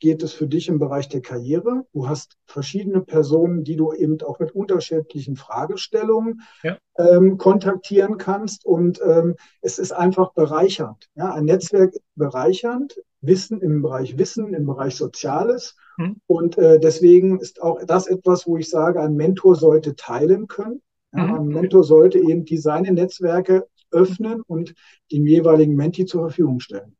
geht 0.00 0.22
es 0.22 0.32
für 0.32 0.46
dich 0.46 0.68
im 0.68 0.78
Bereich 0.78 1.08
der 1.08 1.22
Karriere. 1.22 1.86
Du 1.92 2.08
hast 2.08 2.36
verschiedene 2.44 3.00
Personen, 3.00 3.64
die 3.64 3.76
du 3.76 3.92
eben 3.92 4.20
auch 4.20 4.38
mit 4.38 4.54
unterschiedlichen 4.54 5.36
Fragestellungen 5.36 6.42
ja. 6.62 6.76
ähm, 6.98 7.38
kontaktieren 7.38 8.18
kannst. 8.18 8.66
Und 8.66 9.00
ähm, 9.02 9.36
es 9.62 9.78
ist 9.78 9.92
einfach 9.92 10.34
bereichernd. 10.34 11.08
Ja, 11.14 11.32
ein 11.32 11.46
Netzwerk 11.46 11.94
ist 11.94 12.02
bereichernd. 12.16 13.00
Wissen 13.22 13.62
im 13.62 13.80
Bereich 13.80 14.18
Wissen, 14.18 14.52
im 14.52 14.66
Bereich 14.66 14.96
Soziales. 14.96 15.76
Mhm. 15.96 16.16
Und 16.26 16.58
äh, 16.58 16.78
deswegen 16.78 17.40
ist 17.40 17.62
auch 17.62 17.82
das 17.86 18.06
etwas, 18.06 18.46
wo 18.46 18.58
ich 18.58 18.68
sage, 18.68 19.00
ein 19.00 19.14
Mentor 19.14 19.56
sollte 19.56 19.96
teilen 19.96 20.48
können. 20.48 20.82
Ja, 21.14 21.24
mhm. 21.24 21.34
Ein 21.34 21.46
Mentor 21.46 21.84
sollte 21.84 22.18
eben 22.18 22.44
die 22.44 22.58
seine 22.58 22.92
Netzwerke 22.92 23.66
öffnen 23.90 24.42
und 24.42 24.74
dem 25.10 25.26
jeweiligen 25.26 25.76
Menti 25.76 26.04
zur 26.04 26.22
Verfügung 26.22 26.60
stellen. 26.60 26.96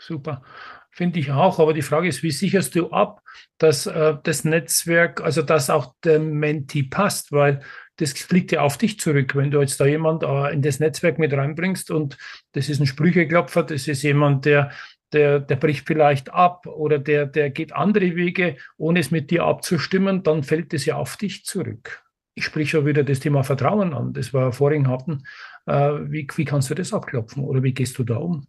Super. 0.00 0.42
Finde 0.90 1.20
ich 1.20 1.30
auch. 1.30 1.58
Aber 1.58 1.72
die 1.72 1.82
Frage 1.82 2.08
ist, 2.08 2.22
wie 2.22 2.30
sicherst 2.30 2.74
du 2.74 2.90
ab, 2.90 3.22
dass 3.58 3.86
äh, 3.86 4.16
das 4.22 4.44
Netzwerk, 4.44 5.20
also 5.20 5.42
dass 5.42 5.70
auch 5.70 5.94
der 6.02 6.18
Menti 6.18 6.82
passt, 6.82 7.32
weil 7.32 7.60
das 7.96 8.12
fliegt 8.12 8.50
ja 8.50 8.62
auf 8.62 8.78
dich 8.78 8.98
zurück, 8.98 9.36
wenn 9.36 9.50
du 9.50 9.60
jetzt 9.60 9.78
da 9.78 9.86
jemand 9.86 10.22
äh, 10.22 10.52
in 10.52 10.62
das 10.62 10.80
Netzwerk 10.80 11.18
mit 11.18 11.32
reinbringst 11.32 11.90
und 11.90 12.16
das 12.52 12.68
ist 12.68 12.80
ein 12.80 12.86
Sprücheklopfer, 12.86 13.62
das 13.62 13.86
ist 13.88 14.02
jemand, 14.02 14.46
der, 14.46 14.70
der, 15.12 15.38
der 15.38 15.56
bricht 15.56 15.86
vielleicht 15.86 16.32
ab 16.32 16.66
oder 16.66 16.98
der, 16.98 17.26
der 17.26 17.50
geht 17.50 17.74
andere 17.74 18.16
Wege, 18.16 18.56
ohne 18.78 19.00
es 19.00 19.10
mit 19.10 19.30
dir 19.30 19.44
abzustimmen, 19.44 20.22
dann 20.22 20.42
fällt 20.42 20.72
es 20.72 20.86
ja 20.86 20.96
auf 20.96 21.18
dich 21.18 21.44
zurück. 21.44 22.02
Ich 22.34 22.46
spreche 22.46 22.70
schon 22.70 22.86
wieder 22.86 23.04
das 23.04 23.20
Thema 23.20 23.42
Vertrauen 23.42 23.92
an, 23.92 24.14
das 24.14 24.32
wir 24.32 24.52
vorhin 24.52 24.88
hatten. 24.88 25.24
Äh, 25.66 25.92
wie, 26.10 26.26
wie 26.34 26.44
kannst 26.46 26.70
du 26.70 26.74
das 26.74 26.94
abklopfen 26.94 27.44
oder 27.44 27.62
wie 27.62 27.74
gehst 27.74 27.98
du 27.98 28.04
da 28.04 28.16
um? 28.16 28.46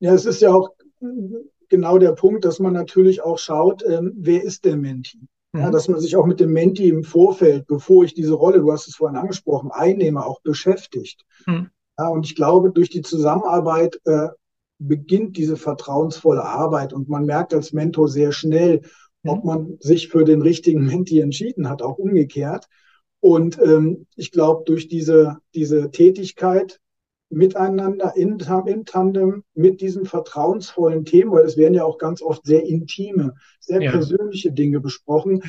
Ja, 0.00 0.14
es 0.14 0.26
ist 0.26 0.40
ja 0.40 0.52
auch 0.52 0.70
genau 1.68 1.98
der 1.98 2.12
Punkt, 2.12 2.44
dass 2.44 2.58
man 2.58 2.72
natürlich 2.72 3.22
auch 3.22 3.38
schaut, 3.38 3.84
ähm, 3.86 4.12
wer 4.16 4.42
ist 4.42 4.64
der 4.64 4.76
Menti? 4.76 5.20
Ja, 5.54 5.68
mhm. 5.68 5.72
dass 5.72 5.88
man 5.88 6.00
sich 6.00 6.16
auch 6.16 6.26
mit 6.26 6.40
dem 6.40 6.52
Menti 6.52 6.88
im 6.88 7.04
Vorfeld, 7.04 7.66
bevor 7.66 8.04
ich 8.04 8.14
diese 8.14 8.34
Rolle, 8.34 8.60
du 8.60 8.70
hast 8.70 8.86
es 8.86 8.96
vorhin 8.96 9.16
angesprochen, 9.16 9.70
einnehme, 9.72 10.24
auch 10.24 10.40
beschäftigt. 10.42 11.24
Mhm. 11.46 11.70
Ja, 11.98 12.08
und 12.08 12.26
ich 12.26 12.36
glaube, 12.36 12.70
durch 12.70 12.90
die 12.90 13.02
Zusammenarbeit 13.02 14.00
äh, 14.04 14.28
beginnt 14.78 15.36
diese 15.36 15.56
vertrauensvolle 15.56 16.44
Arbeit 16.44 16.92
und 16.92 17.08
man 17.08 17.24
merkt 17.24 17.54
als 17.54 17.72
Mentor 17.72 18.08
sehr 18.08 18.32
schnell, 18.32 18.82
mhm. 19.22 19.30
ob 19.30 19.44
man 19.44 19.76
sich 19.80 20.08
für 20.08 20.24
den 20.24 20.42
richtigen 20.42 20.84
Menti 20.84 21.20
entschieden 21.20 21.68
hat, 21.68 21.82
auch 21.82 21.98
umgekehrt. 21.98 22.66
Und 23.20 23.58
ähm, 23.60 24.06
ich 24.14 24.30
glaube, 24.30 24.62
durch 24.64 24.86
diese, 24.86 25.38
diese 25.54 25.90
Tätigkeit 25.90 26.78
miteinander 27.30 28.16
in, 28.16 28.38
in 28.66 28.84
Tandem 28.84 29.44
mit 29.54 29.80
diesen 29.80 30.06
vertrauensvollen 30.06 31.04
Themen, 31.04 31.30
weil 31.30 31.44
es 31.44 31.56
werden 31.56 31.74
ja 31.74 31.84
auch 31.84 31.98
ganz 31.98 32.22
oft 32.22 32.44
sehr 32.46 32.64
intime, 32.64 33.34
sehr 33.60 33.82
ja. 33.82 33.90
persönliche 33.90 34.52
Dinge 34.52 34.80
besprochen, 34.80 35.42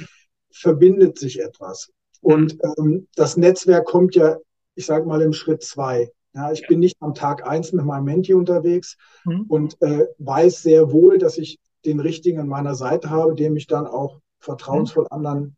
verbindet 0.52 1.18
sich 1.18 1.40
etwas. 1.40 1.92
Und 2.22 2.58
ähm, 2.78 3.08
das 3.16 3.38
Netzwerk 3.38 3.86
kommt 3.86 4.16
ja, 4.16 4.38
ich 4.76 4.86
sage 4.86 5.06
mal, 5.06 5.22
im 5.22 5.34
Schritt 5.34 5.64
zwei. 5.64 6.12
Ja, 6.34 6.52
ich 6.52 6.62
ja. 6.62 6.68
bin 6.68 6.80
nicht 6.80 6.98
am 7.00 7.14
Tag 7.14 7.48
eins 7.48 7.72
mit 7.72 7.86
meinem 7.86 8.06
Menti 8.06 8.34
unterwegs 8.34 8.98
mhm. 9.26 9.46
und 9.48 9.82
äh, 9.82 10.06
weiß 10.18 10.62
sehr 10.62 10.92
wohl, 10.92 11.18
dass 11.18 11.38
ich 11.38 11.60
den 11.86 12.00
richtigen 12.00 12.40
an 12.40 12.48
meiner 12.48 12.76
Seite 12.76 13.10
habe, 13.10 13.36
dem 13.36 13.56
ich 13.56 13.68
dann 13.68 13.88
auch 13.88 14.20
vertrauensvoll 14.40 15.06
mhm. 15.06 15.12
anderen 15.12 15.56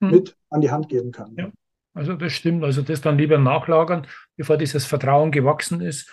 mhm. 0.00 0.10
mit 0.10 0.36
an 0.48 0.60
die 0.60 0.70
Hand 0.70 0.88
geben 0.88 1.12
kann. 1.12 1.34
Ja. 1.36 1.50
Also 1.98 2.14
das 2.14 2.32
stimmt. 2.32 2.64
Also 2.64 2.82
das 2.82 3.00
dann 3.00 3.18
lieber 3.18 3.38
nachlagern, 3.38 4.06
bevor 4.36 4.56
dieses 4.56 4.86
Vertrauen 4.86 5.32
gewachsen 5.32 5.80
ist, 5.80 6.10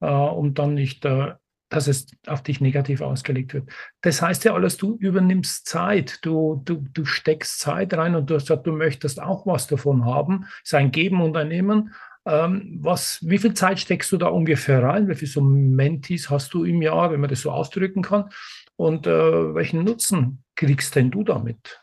äh, 0.00 0.06
um 0.06 0.54
dann 0.54 0.74
nicht 0.74 1.04
äh, 1.04 1.34
dass 1.68 1.86
es 1.86 2.06
auf 2.26 2.42
dich 2.42 2.60
negativ 2.60 3.00
ausgelegt 3.00 3.54
wird. 3.54 3.68
Das 4.00 4.22
heißt 4.22 4.44
ja 4.44 4.54
alles, 4.54 4.76
du 4.76 4.96
übernimmst 4.96 5.66
Zeit, 5.66 6.18
du, 6.22 6.62
du, 6.64 6.84
du 6.92 7.04
steckst 7.04 7.60
Zeit 7.60 7.92
rein 7.94 8.14
und 8.14 8.30
du 8.30 8.34
hast 8.34 8.44
gesagt, 8.44 8.66
du 8.66 8.72
möchtest 8.72 9.20
auch 9.20 9.46
was 9.46 9.66
davon 9.66 10.04
haben. 10.04 10.46
Es 10.64 10.70
ist 10.70 10.74
ein 10.74 10.90
Geben 10.90 11.20
und 11.20 11.36
ein 11.36 11.48
Nehmen. 11.48 11.92
Ähm, 12.24 12.78
was, 12.80 13.18
wie 13.22 13.38
viel 13.38 13.54
Zeit 13.54 13.80
steckst 13.80 14.10
du 14.12 14.16
da 14.16 14.28
ungefähr 14.28 14.82
rein? 14.82 15.08
Wie 15.08 15.14
viele 15.14 15.30
so 15.30 15.40
Mentis 15.40 16.30
hast 16.30 16.54
du 16.54 16.64
im 16.64 16.82
Jahr, 16.82 17.10
wenn 17.10 17.20
man 17.20 17.30
das 17.30 17.42
so 17.42 17.50
ausdrücken 17.50 18.02
kann? 18.02 18.30
Und 18.76 19.06
äh, 19.06 19.54
welchen 19.54 19.84
Nutzen 19.84 20.44
kriegst 20.54 20.94
denn 20.94 21.10
du 21.10 21.22
damit? 21.22 21.82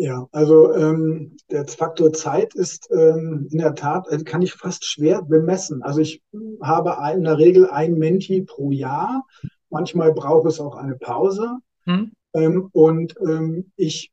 Ja, 0.00 0.28
also 0.30 0.72
ähm, 0.74 1.36
der 1.50 1.66
Faktor 1.66 2.12
Zeit 2.12 2.54
ist 2.54 2.88
ähm, 2.92 3.48
in 3.50 3.58
der 3.58 3.74
Tat, 3.74 4.06
äh, 4.08 4.22
kann 4.22 4.42
ich 4.42 4.52
fast 4.52 4.84
schwer 4.84 5.22
bemessen. 5.22 5.82
Also 5.82 6.00
ich 6.00 6.22
habe 6.62 6.96
in 7.16 7.24
der 7.24 7.36
Regel 7.36 7.68
ein 7.68 7.98
Menti 7.98 8.42
pro 8.42 8.70
Jahr. 8.70 9.26
Manchmal 9.70 10.12
braucht 10.12 10.46
es 10.46 10.60
auch 10.60 10.76
eine 10.76 10.94
Pause. 10.94 11.58
Hm. 11.82 12.12
Ähm, 12.32 12.68
und 12.70 13.16
ähm, 13.26 13.72
ich 13.74 14.12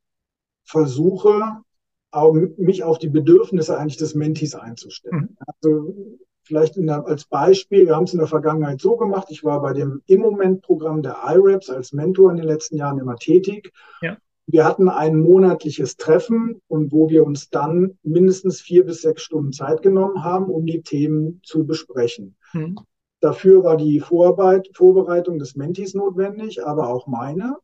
versuche, 0.64 1.62
auch, 2.10 2.34
mich 2.34 2.84
auf 2.84 2.98
die 2.98 3.10
Bedürfnisse 3.10 3.78
eigentlich 3.78 3.98
des 3.98 4.16
Mentis 4.16 4.56
einzustellen. 4.56 5.38
Hm. 5.38 5.38
Also 5.62 5.96
vielleicht 6.42 6.78
der, 6.78 7.06
als 7.06 7.26
Beispiel, 7.26 7.86
wir 7.86 7.96
haben 7.96 8.06
es 8.06 8.14
in 8.14 8.20
der 8.20 8.28
Vergangenheit 8.28 8.82
so 8.82 8.98
gemacht, 8.98 9.28
ich 9.30 9.44
war 9.44 9.62
bei 9.62 9.74
dem 9.74 10.02
Im-Moment-Programm 10.08 11.04
der 11.04 11.18
IRAPS 11.28 11.70
als 11.70 11.94
Mentor 11.94 12.32
in 12.32 12.38
den 12.38 12.48
letzten 12.48 12.78
Jahren 12.78 12.98
immer 12.98 13.18
tätig. 13.18 13.72
Ja. 14.02 14.18
Wir 14.48 14.64
hatten 14.64 14.90
ein 14.90 15.20
monatliches 15.20 15.98
Treffen 15.98 16.62
und 16.68 16.92
wo 16.92 17.10
wir 17.10 17.26
uns 17.26 17.50
dann 17.50 17.98
mindestens 18.04 18.62
vier 18.62 18.86
bis 18.86 19.02
sechs 19.02 19.24
Stunden 19.24 19.52
Zeit 19.52 19.82
genommen 19.82 20.24
haben, 20.24 20.46
um 20.46 20.66
die 20.66 20.82
Themen 20.82 21.42
zu 21.44 21.66
besprechen. 21.66 22.36
Hm. 22.52 22.78
Dafür 23.22 23.64
war 23.64 23.76
die 23.76 24.00
Vorarbeit, 24.00 24.70
Vorbereitung 24.74 25.40
des 25.40 25.56
Mentis 25.56 25.96
notwendig, 25.96 26.64
aber 26.64 26.90
auch 26.90 27.08
meine. 27.08 27.58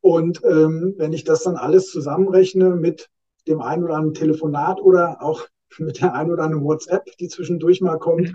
Und 0.00 0.42
ähm, 0.44 0.94
wenn 0.96 1.12
ich 1.12 1.24
das 1.24 1.42
dann 1.42 1.56
alles 1.56 1.90
zusammenrechne 1.90 2.70
mit 2.70 3.10
dem 3.46 3.60
einen 3.60 3.84
oder 3.84 3.96
anderen 3.96 4.14
Telefonat 4.14 4.80
oder 4.80 5.22
auch 5.22 5.46
mit 5.78 6.00
der 6.00 6.14
einen 6.14 6.30
oder 6.30 6.44
anderen 6.44 6.64
WhatsApp, 6.64 7.04
die 7.18 7.28
zwischendurch 7.28 7.82
mal 7.82 7.98
kommt, 7.98 8.32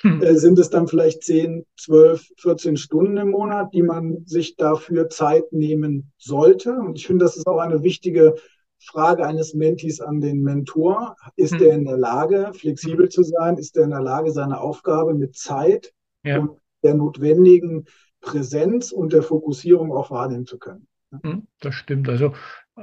hm. 0.00 0.22
äh, 0.22 0.36
sind 0.36 0.58
es 0.58 0.70
dann 0.70 0.88
vielleicht 0.88 1.22
10, 1.22 1.64
12, 1.78 2.28
14 2.38 2.76
Stunden 2.76 3.16
im 3.16 3.30
Monat, 3.30 3.72
die 3.72 3.82
man 3.82 4.24
sich 4.26 4.56
dafür 4.56 5.08
Zeit 5.08 5.52
nehmen 5.52 6.12
sollte. 6.18 6.72
Und 6.72 6.98
ich 6.98 7.06
finde, 7.06 7.24
das 7.24 7.36
ist 7.36 7.46
auch 7.46 7.58
eine 7.58 7.82
wichtige 7.82 8.34
Frage 8.78 9.26
eines 9.26 9.54
Mentis 9.54 10.00
an 10.00 10.20
den 10.20 10.42
Mentor. 10.42 11.16
Ist 11.36 11.54
hm. 11.54 11.62
er 11.62 11.74
in 11.74 11.84
der 11.84 11.96
Lage, 11.96 12.50
flexibel 12.52 13.08
zu 13.08 13.22
sein? 13.22 13.56
Ist 13.56 13.76
er 13.76 13.84
in 13.84 13.90
der 13.90 14.02
Lage, 14.02 14.32
seine 14.32 14.60
Aufgabe 14.60 15.14
mit 15.14 15.36
Zeit 15.36 15.92
ja. 16.24 16.38
und 16.38 16.58
der 16.82 16.94
notwendigen 16.94 17.86
Präsenz 18.20 18.92
und 18.92 19.12
der 19.12 19.22
Fokussierung 19.22 19.92
auch 19.92 20.10
wahrnehmen 20.10 20.46
zu 20.46 20.58
können? 20.58 20.86
Hm, 21.22 21.46
das 21.60 21.74
stimmt. 21.74 22.08
Also 22.08 22.32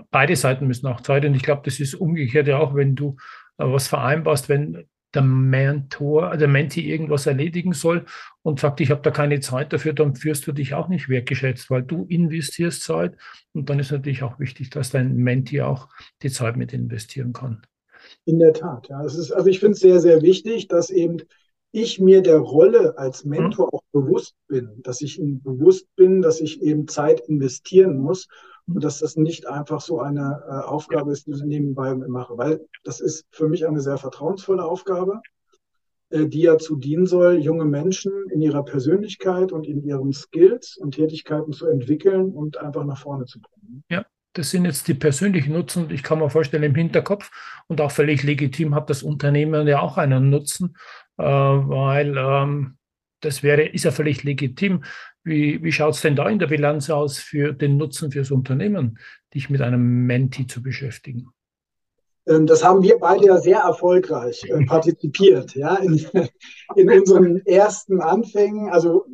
beide 0.10 0.36
Seiten 0.36 0.67
müssen 0.67 0.88
auch 0.88 1.01
Zeit. 1.01 1.25
Und 1.25 1.36
ich 1.36 1.43
glaube, 1.43 1.62
das 1.65 1.79
ist 1.79 1.96
umgekehrt 1.96 2.48
ja 2.48 2.58
auch, 2.58 2.74
wenn 2.74 2.96
du 2.96 3.15
äh, 3.58 3.65
was 3.65 3.88
vereinbarst, 3.88 4.50
wenn 4.50 4.88
der 5.13 5.22
Mentor, 5.22 6.38
der 6.38 6.48
Menti 6.48 6.89
irgendwas 6.89 7.25
erledigen 7.25 7.74
soll 7.74 8.05
und 8.41 8.60
sagt, 8.60 8.82
ich 8.82 8.91
habe 8.91 9.01
da 9.01 9.12
keine 9.12 9.39
Zeit 9.39 9.74
dafür, 9.74 9.93
dann 9.93 10.15
führst 10.15 10.48
du 10.48 10.51
dich 10.51 10.74
auch 10.74 10.88
nicht 10.88 11.10
wertgeschätzt, 11.10 11.70
weil 11.70 11.84
du 11.84 12.05
investierst 12.10 12.84
Zeit 12.84 13.15
und 13.53 13.70
dann 13.70 13.79
ist 13.79 13.91
natürlich 13.91 14.24
auch 14.24 14.39
wichtig, 14.39 14.70
dass 14.70 14.89
dein 14.89 15.15
Menti 15.15 15.62
auch 15.62 15.89
die 16.22 16.32
Zeit 16.32 16.58
mit 16.58 16.74
investieren 16.74 17.34
kann. 17.34 17.62
In 18.25 18.39
der 18.39 18.53
Tat, 18.53 18.89
ja. 18.89 19.03
Es 19.03 19.15
ist, 19.15 19.32
also 19.32 19.48
ich 19.48 19.60
finde 19.60 19.74
es 19.74 19.79
sehr, 19.79 20.00
sehr 20.00 20.22
wichtig, 20.22 20.67
dass 20.67 20.89
eben 20.89 21.17
ich 21.72 22.00
mir 22.00 22.22
der 22.22 22.38
Rolle 22.38 22.98
als 22.98 23.25
Mentor 23.25 23.67
mhm. 23.67 23.74
auch 23.74 23.84
bewusst 23.91 24.36
bin, 24.48 24.82
dass 24.84 25.01
ich 25.01 25.20
bewusst 25.22 25.88
bin, 25.96 26.22
dass 26.22 26.39
ich 26.39 26.62
eben 26.62 26.88
Zeit 26.88 27.22
investieren 27.22 27.98
muss 27.98 28.27
und 28.67 28.84
dass 28.84 29.00
das 29.00 29.15
nicht 29.15 29.48
einfach 29.48 29.82
so 29.82 30.00
eine 30.00 30.43
äh, 30.48 30.51
Aufgabe 30.65 31.12
ist, 31.12 31.27
die 31.27 31.32
ich 31.32 31.43
nebenbei 31.43 31.93
mache, 31.96 32.38
weil 32.38 32.65
das 32.84 33.00
ist 33.00 33.25
für 33.32 33.48
mich 33.48 33.67
eine 33.67 33.82
sehr 33.82 33.98
vertrauensvolle 33.98 34.64
Aufgabe, 34.64 35.22
äh, 36.09 36.27
die 36.27 36.42
ja 36.42 36.57
zu 36.57 36.77
dienen 36.77 37.05
soll, 37.05 37.40
junge 37.40 37.66
Menschen 37.66 38.11
in 38.31 38.42
ihrer 38.42 38.64
Persönlichkeit 38.64 39.51
und 39.51 39.68
in 39.68 39.83
ihren 39.83 40.14
Skills 40.14 40.77
und 40.77 40.96
Tätigkeiten 40.96 41.51
zu 41.51 41.68
entwickeln 41.68 42.31
und 42.31 42.57
einfach 42.57 42.85
nach 42.85 43.00
vorne 43.00 43.25
zu 43.25 43.40
bringen. 43.42 43.83
Ja. 43.90 44.05
Das 44.35 44.50
sind 44.50 44.66
jetzt 44.66 44.87
die 44.87 44.96
persönlichen 44.96 45.53
Nutzen. 45.53 45.92
Ich 45.92 46.01
kann 46.01 46.18
mir 46.18 46.27
vorstellen, 46.27 46.64
im 46.64 46.74
Hinterkopf 46.74 47.29
und 47.68 47.79
auch 47.81 47.92
völlig 47.92 48.24
legitim 48.24 48.74
hat 48.74 48.90
das 48.90 49.03
Unternehmen 49.03 49.68
ja 49.68 49.79
auch 49.79 50.00
einen 50.00 50.31
Nutzen, 50.31 50.75
äh, 51.20 51.24
weil 51.24 52.18
ähm, 52.18 52.77
das 53.20 53.44
wäre, 53.44 53.61
ist 53.61 53.85
ja 53.85 53.92
völlig 53.92 54.24
legitim. 54.24 54.83
Wie, 55.24 55.64
wie 55.64 55.72
schaut 55.72 55.96
es 55.96 56.01
denn 56.01 56.16
da 56.16 56.27
in 56.29 56.40
der 56.40 56.48
Bilanz 56.48 56.90
aus 56.90 57.18
für 57.18 57.53
den 57.53 57.77
Nutzen 57.77 58.12
fürs 58.12 58.31
Unternehmen, 58.31 59.00
dich 59.33 59.50
mit 59.50 59.62
einem 59.62 60.05
Menti 60.05 60.48
zu 60.48 60.62
beschäftigen? 60.62 61.29
Ähm, 62.27 62.46
das 62.46 62.64
haben 62.64 62.83
wir 62.83 62.98
beide 63.00 63.25
ja 63.25 63.38
sehr 63.38 63.59
erfolgreich 63.59 64.44
äh, 64.50 64.66
partizipiert, 64.66 65.55
ja, 65.55 65.75
in, 65.75 66.05
in 66.75 66.90
unseren 66.90 67.46
ersten 67.46 68.01
Anfängen. 68.01 68.70
Also 68.70 69.05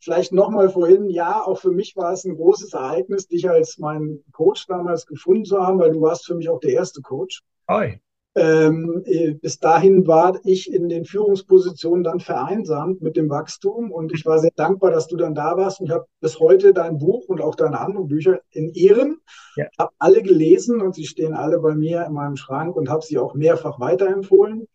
vielleicht 0.00 0.32
nochmal 0.32 0.70
vorhin, 0.70 1.08
ja, 1.08 1.42
auch 1.42 1.60
für 1.60 1.70
mich 1.70 1.96
war 1.96 2.12
es 2.12 2.24
ein 2.24 2.36
großes 2.36 2.74
Ereignis, 2.74 3.28
dich 3.28 3.48
als 3.48 3.78
meinen 3.78 4.24
Coach 4.32 4.66
damals 4.66 5.06
gefunden 5.06 5.44
zu 5.44 5.58
haben, 5.58 5.78
weil 5.78 5.92
du 5.92 6.00
warst 6.00 6.26
für 6.26 6.34
mich 6.34 6.48
auch 6.48 6.60
der 6.60 6.72
erste 6.72 7.00
Coach. 7.00 7.42
Hi. 7.68 8.00
Ähm, 8.36 9.02
äh, 9.06 9.34
bis 9.34 9.60
dahin 9.60 10.08
war 10.08 10.40
ich 10.44 10.72
in 10.72 10.88
den 10.88 11.04
Führungspositionen 11.04 12.02
dann 12.02 12.18
vereinsamt 12.18 13.00
mit 13.00 13.16
dem 13.16 13.30
Wachstum 13.30 13.92
und 13.92 14.12
ich 14.12 14.26
war 14.26 14.40
sehr 14.40 14.50
dankbar, 14.56 14.90
dass 14.90 15.06
du 15.06 15.16
dann 15.16 15.36
da 15.36 15.56
warst 15.56 15.80
und 15.80 15.86
ich 15.86 15.92
habe 15.92 16.06
bis 16.20 16.40
heute 16.40 16.72
dein 16.72 16.98
Buch 16.98 17.28
und 17.28 17.40
auch 17.40 17.54
deine 17.54 17.78
anderen 17.78 18.08
Bücher 18.08 18.40
in 18.50 18.72
Ehren, 18.74 19.18
ja. 19.54 19.66
habe 19.78 19.92
alle 19.98 20.20
gelesen 20.20 20.80
und 20.80 20.96
sie 20.96 21.06
stehen 21.06 21.32
alle 21.32 21.60
bei 21.60 21.76
mir 21.76 22.04
in 22.06 22.12
meinem 22.12 22.34
Schrank 22.34 22.74
und 22.74 22.88
habe 22.88 23.04
sie 23.04 23.18
auch 23.18 23.34
mehrfach 23.34 23.78
weiterempfohlen. 23.78 24.66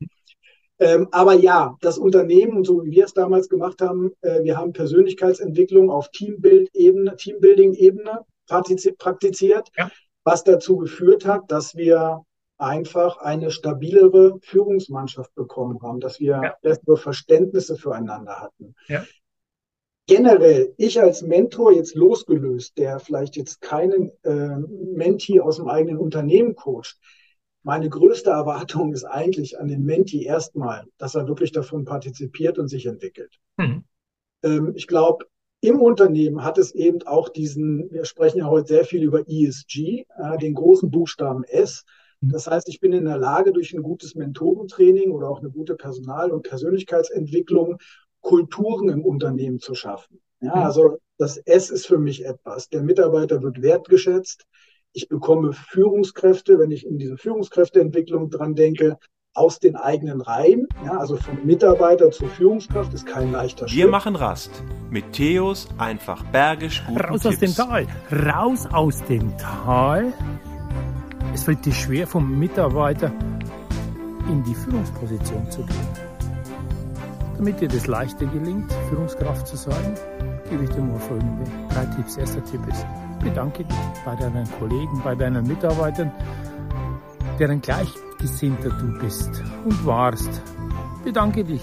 Ähm, 0.79 1.09
aber 1.11 1.33
ja, 1.33 1.75
das 1.81 1.97
Unternehmen, 1.97 2.63
so 2.63 2.85
wie 2.85 2.91
wir 2.91 3.03
es 3.03 3.13
damals 3.13 3.49
gemacht 3.49 3.81
haben, 3.81 4.11
äh, 4.21 4.41
wir 4.43 4.55
haben 4.55 4.71
Persönlichkeitsentwicklung 4.71 5.89
auf 5.89 6.09
Teambuild-Ebene, 6.11 7.17
Teambuilding-Ebene 7.17 8.21
praktiziert, 8.47 9.67
ja. 9.77 9.91
was 10.23 10.45
dazu 10.45 10.77
geführt 10.77 11.25
hat, 11.25 11.51
dass 11.51 11.75
wir 11.75 12.23
einfach 12.59 13.17
eine 13.17 13.51
stabilere 13.51 14.37
Führungsmannschaft 14.41 15.33
bekommen 15.33 15.81
haben, 15.81 15.99
dass 15.99 16.19
wir 16.19 16.41
ja. 16.43 16.55
bessere 16.61 16.97
Verständnisse 16.97 17.75
füreinander 17.75 18.39
hatten. 18.39 18.75
Ja. 18.87 19.03
Generell, 20.07 20.73
ich 20.77 20.99
als 20.99 21.21
Mentor 21.21 21.71
jetzt 21.71 21.95
losgelöst, 21.95 22.77
der 22.77 22.99
vielleicht 22.99 23.35
jetzt 23.35 23.61
keinen 23.61 24.11
äh, 24.23 24.57
Menti 24.57 25.39
aus 25.39 25.57
dem 25.57 25.67
eigenen 25.67 25.97
Unternehmen 25.97 26.55
coacht, 26.55 26.97
meine 27.63 27.89
größte 27.89 28.29
Erwartung 28.29 28.93
ist 28.93 29.03
eigentlich 29.03 29.59
an 29.59 29.67
den 29.67 29.83
Menti 29.83 30.23
erstmal, 30.23 30.85
dass 30.97 31.15
er 31.15 31.27
wirklich 31.27 31.51
davon 31.51 31.85
partizipiert 31.85 32.57
und 32.57 32.67
sich 32.69 32.85
entwickelt. 32.85 33.37
Mhm. 33.57 33.83
Ähm, 34.43 34.73
ich 34.75 34.87
glaube, 34.87 35.25
im 35.61 35.81
Unternehmen 35.81 36.43
hat 36.43 36.57
es 36.57 36.73
eben 36.73 37.03
auch 37.03 37.29
diesen, 37.29 37.91
wir 37.91 38.05
sprechen 38.05 38.39
ja 38.39 38.45
heute 38.45 38.67
sehr 38.67 38.85
viel 38.85 39.03
über 39.03 39.27
ESG, 39.27 40.05
äh, 40.17 40.37
den 40.39 40.55
großen 40.55 40.89
Buchstaben 40.89 41.43
S, 41.43 41.85
das 42.21 42.47
heißt, 42.47 42.67
ich 42.67 42.79
bin 42.79 42.91
in 42.91 43.05
der 43.05 43.17
Lage, 43.17 43.53
durch 43.53 43.73
ein 43.73 43.81
gutes 43.81 44.15
Mentorentraining 44.15 45.11
oder 45.11 45.29
auch 45.29 45.39
eine 45.39 45.49
gute 45.49 45.75
Personal- 45.75 46.31
und 46.31 46.43
Persönlichkeitsentwicklung 46.43 47.77
Kulturen 48.21 48.89
im 48.89 49.05
Unternehmen 49.05 49.59
zu 49.59 49.75
schaffen. 49.75 50.19
Ja, 50.41 50.55
mhm. 50.55 50.63
also 50.63 50.97
das 51.17 51.37
S 51.37 51.69
ist 51.69 51.87
für 51.87 51.97
mich 51.97 52.25
etwas. 52.25 52.69
Der 52.69 52.81
Mitarbeiter 52.83 53.41
wird 53.41 53.61
wertgeschätzt. 53.61 54.45
Ich 54.91 55.07
bekomme 55.07 55.53
Führungskräfte, 55.53 56.59
wenn 56.59 56.71
ich 56.71 56.85
in 56.85 56.97
diese 56.97 57.17
Führungskräfteentwicklung 57.17 58.29
dran 58.29 58.55
denke, 58.55 58.97
aus 59.33 59.59
den 59.59 59.75
eigenen 59.75 60.21
Reihen. 60.21 60.67
Ja, 60.83 60.97
also 60.97 61.15
vom 61.15 61.45
Mitarbeiter 61.45 62.11
zur 62.11 62.27
Führungskraft 62.29 62.93
ist 62.93 63.05
kein 63.05 63.31
leichter 63.31 63.67
Schritt. 63.67 63.77
Wir 63.77 63.87
machen 63.87 64.15
Rast 64.15 64.63
mit 64.89 65.13
Theos 65.13 65.67
einfach 65.77 66.23
bergisch 66.31 66.83
gut. 66.87 66.99
Raus 66.99 67.21
Tipps. 67.21 67.25
aus 67.25 67.39
dem 67.39 67.53
Tal, 67.53 67.87
raus 68.11 68.67
aus 68.71 69.03
dem 69.05 69.37
Tal 69.37 70.13
es 71.33 71.43
fällt 71.43 71.65
dir 71.65 71.73
schwer, 71.73 72.07
vom 72.07 72.37
Mitarbeiter 72.37 73.11
in 74.27 74.43
die 74.43 74.55
Führungsposition 74.55 75.49
zu 75.49 75.63
gehen. 75.63 75.87
Damit 77.37 77.61
dir 77.61 77.69
das 77.69 77.87
leichter 77.87 78.25
gelingt, 78.25 78.71
Führungskraft 78.89 79.47
zu 79.47 79.55
sein, 79.55 79.95
gebe 80.49 80.63
ich 80.63 80.69
dir 80.71 80.81
mal 80.81 80.99
folgende 80.99 81.49
drei 81.73 81.85
Tipps. 81.95 82.17
Erster 82.17 82.43
Tipp 82.43 82.61
ist, 82.67 82.85
bedanke 83.23 83.63
dich 83.63 83.77
bei 84.03 84.15
deinen 84.15 84.47
Kollegen, 84.59 85.01
bei 85.03 85.15
deinen 85.15 85.47
Mitarbeitern, 85.47 86.11
deren 87.39 87.61
Gleichgesinnter 87.61 88.69
du 88.69 88.99
bist 88.99 89.41
und 89.63 89.85
warst. 89.85 90.41
Bedanke 91.03 91.45
dich 91.45 91.61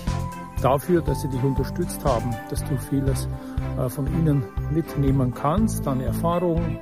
dafür, 0.62 1.02
dass 1.02 1.20
sie 1.20 1.28
dich 1.28 1.42
unterstützt 1.42 2.02
haben, 2.04 2.34
dass 2.48 2.64
du 2.64 2.76
vieles 2.78 3.28
äh, 3.78 3.88
von 3.88 4.06
ihnen 4.06 4.42
mitnehmen 4.70 5.34
kannst, 5.34 5.86
an 5.86 6.00
Erfahrungen, 6.00 6.78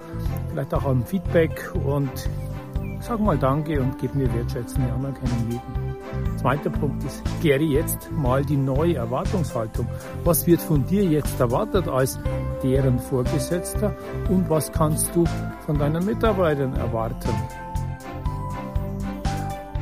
vielleicht 0.50 0.72
auch 0.72 0.84
an 0.84 1.04
Feedback 1.04 1.72
und 1.84 2.12
Sag 3.06 3.20
mal 3.20 3.36
Danke 3.36 3.78
und 3.82 3.98
gib 3.98 4.14
mir 4.14 4.32
wertschätzende 4.32 4.90
Anerkennung 4.90 5.50
jeden. 5.50 6.38
Zweiter 6.38 6.70
Punkt 6.70 7.04
ist, 7.04 7.22
kläre 7.42 7.62
jetzt 7.62 8.10
mal 8.10 8.42
die 8.42 8.56
neue 8.56 8.94
Erwartungshaltung. 8.94 9.86
Was 10.24 10.46
wird 10.46 10.62
von 10.62 10.86
dir 10.86 11.04
jetzt 11.04 11.38
erwartet 11.38 11.86
als 11.86 12.18
deren 12.62 12.98
Vorgesetzter 12.98 13.94
und 14.30 14.48
was 14.48 14.72
kannst 14.72 15.14
du 15.14 15.26
von 15.66 15.78
deinen 15.78 16.02
Mitarbeitern 16.06 16.74
erwarten? 16.76 17.28